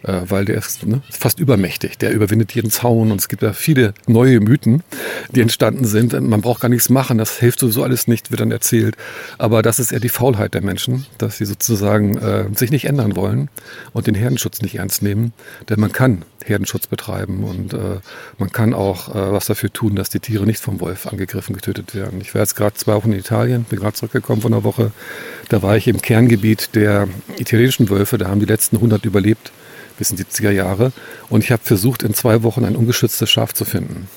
[0.03, 0.11] Mhm.
[0.11, 3.53] Äh, weil der ist ne, fast übermächtig, der überwindet jeden Zaun und es gibt ja
[3.53, 4.83] viele neue Mythen,
[5.31, 6.13] die entstanden sind.
[6.21, 8.97] Man braucht gar nichts machen, das hilft sowieso alles nicht, wird dann erzählt.
[9.39, 13.17] Aber das ist eher die Faulheit der Menschen, dass sie sozusagen äh, sich nicht ändern
[13.17, 13.49] wollen
[13.93, 15.33] und den Herdenschutz nicht ernst nehmen.
[15.69, 18.01] Denn man kann Herdenschutz betreiben und äh,
[18.39, 21.95] man kann auch äh, was dafür tun, dass die Tiere nicht vom Wolf angegriffen, getötet
[21.95, 22.21] werden.
[22.21, 24.93] Ich war jetzt gerade zwei Wochen in Italien, bin gerade zurückgekommen von einer Woche.
[25.49, 27.09] Da war ich im Kerngebiet der
[27.39, 29.53] italienischen Wölfe, da haben die letzten 100 überlebt
[29.99, 30.93] bis in die 70er Jahre
[31.29, 34.09] und ich habe versucht, in zwei Wochen ein ungeschütztes Schaf zu finden.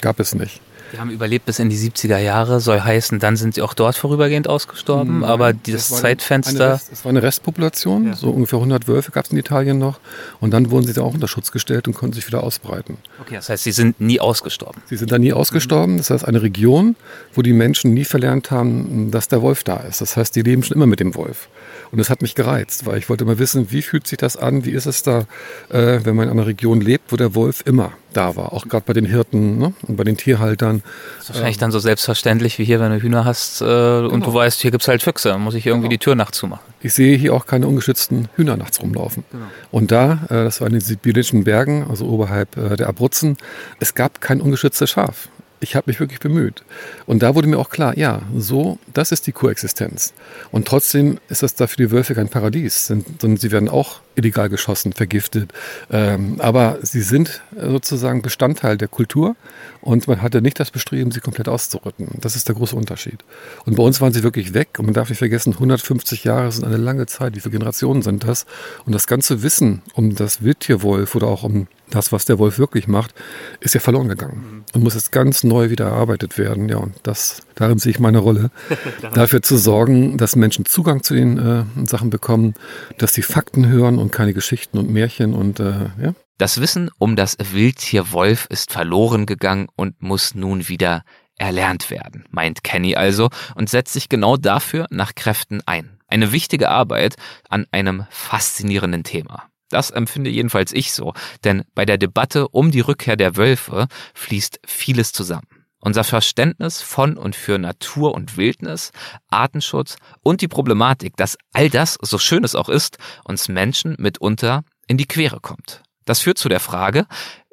[0.00, 0.60] Gab es nicht.
[0.92, 3.96] Die haben überlebt bis in die 70er Jahre, soll heißen, dann sind sie auch dort
[3.96, 5.20] vorübergehend ausgestorben.
[5.20, 6.74] Nein, aber dieses Zeitfenster.
[6.74, 8.14] Rest, es war eine Restpopulation, ja.
[8.14, 10.00] so ungefähr 100 Wölfe gab es in Italien noch.
[10.40, 12.98] Und dann wurden sie da auch unter Schutz gestellt und konnten sich wieder ausbreiten.
[13.20, 14.80] Okay, das heißt, sie sind nie ausgestorben.
[14.86, 15.96] Sie sind da nie ausgestorben.
[15.96, 16.96] Das heißt, eine Region,
[17.34, 20.00] wo die Menschen nie verlernt haben, dass der Wolf da ist.
[20.00, 21.48] Das heißt, die leben schon immer mit dem Wolf.
[21.90, 24.64] Und das hat mich gereizt, weil ich wollte mal wissen, wie fühlt sich das an,
[24.64, 25.26] wie ist es da,
[25.70, 28.84] äh, wenn man in einer Region lebt, wo der Wolf immer da war, auch gerade
[28.86, 29.72] bei den Hirten ne?
[29.86, 30.82] und bei den Tierhaltern.
[31.18, 34.08] Das ist wahrscheinlich ähm, dann so selbstverständlich wie hier, wenn du Hühner hast äh, genau.
[34.08, 35.90] und du weißt, hier gibt es halt Füchse, dann muss ich irgendwie genau.
[35.90, 36.64] die Tür nachts zumachen.
[36.80, 39.24] Ich sehe hier auch keine ungeschützten Hühner nachts rumlaufen.
[39.30, 39.44] Genau.
[39.70, 43.36] Und da, äh, das war in den sibirischen Bergen, also oberhalb äh, der Abruzzen,
[43.80, 45.28] es gab kein ungeschütztes Schaf
[45.60, 46.64] ich habe mich wirklich bemüht.
[47.06, 50.12] Und da wurde mir auch klar, ja, so, das ist die Koexistenz.
[50.50, 54.48] Und trotzdem ist das da für die Wölfe kein Paradies, sondern sie werden auch illegal
[54.48, 55.52] geschossen, vergiftet.
[55.90, 59.36] Ähm, aber sie sind sozusagen Bestandteil der Kultur
[59.80, 62.08] und man hatte nicht das Bestreben, sie komplett auszurotten.
[62.20, 63.24] Das ist der große Unterschied.
[63.64, 66.64] Und bei uns waren sie wirklich weg und man darf nicht vergessen, 150 Jahre sind
[66.64, 67.36] eine lange Zeit.
[67.36, 68.46] Wie viele Generationen sind das?
[68.84, 72.88] Und das ganze Wissen um das Wildtierwolf oder auch um das, was der Wolf wirklich
[72.88, 73.14] macht,
[73.60, 76.68] ist ja verloren gegangen und muss jetzt ganz neu wieder erarbeitet werden.
[76.68, 78.50] Ja, und das, darin sehe ich meine Rolle,
[79.14, 82.54] dafür zu sorgen, dass Menschen Zugang zu den äh, Sachen bekommen,
[82.98, 86.14] dass sie Fakten hören und keine Geschichten und Märchen und äh, ja.
[86.38, 91.02] Das Wissen um das Wildtier Wolf ist verloren gegangen und muss nun wieder
[91.38, 95.98] erlernt werden, meint Kenny also und setzt sich genau dafür nach Kräften ein.
[96.08, 97.16] Eine wichtige Arbeit
[97.48, 99.44] an einem faszinierenden Thema.
[99.70, 101.12] Das empfinde jedenfalls ich so,
[101.44, 105.48] denn bei der Debatte um die Rückkehr der Wölfe fließt vieles zusammen.
[105.80, 108.92] Unser Verständnis von und für Natur und Wildnis,
[109.28, 114.64] Artenschutz und die Problematik, dass all das, so schön es auch ist, uns Menschen mitunter
[114.86, 115.82] in die Quere kommt.
[116.04, 117.06] Das führt zu der Frage,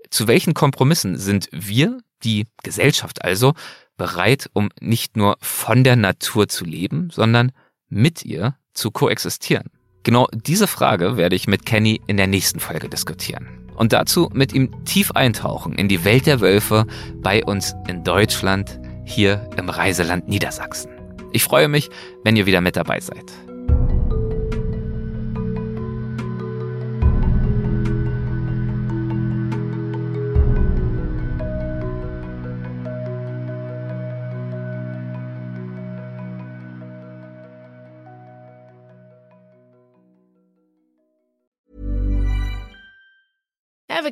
[0.10, 3.54] zu welchen Kompromissen sind wir, die Gesellschaft also,
[3.98, 7.52] bereit, um nicht nur von der Natur zu leben, sondern
[7.90, 9.70] mit ihr zu koexistieren?
[10.04, 13.63] Genau diese Frage werde ich mit Kenny in der nächsten Folge diskutieren.
[13.76, 16.86] Und dazu mit ihm tief eintauchen in die Welt der Wölfe
[17.22, 20.92] bei uns in Deutschland, hier im Reiseland Niedersachsen.
[21.32, 21.90] Ich freue mich,
[22.24, 23.26] wenn ihr wieder mit dabei seid.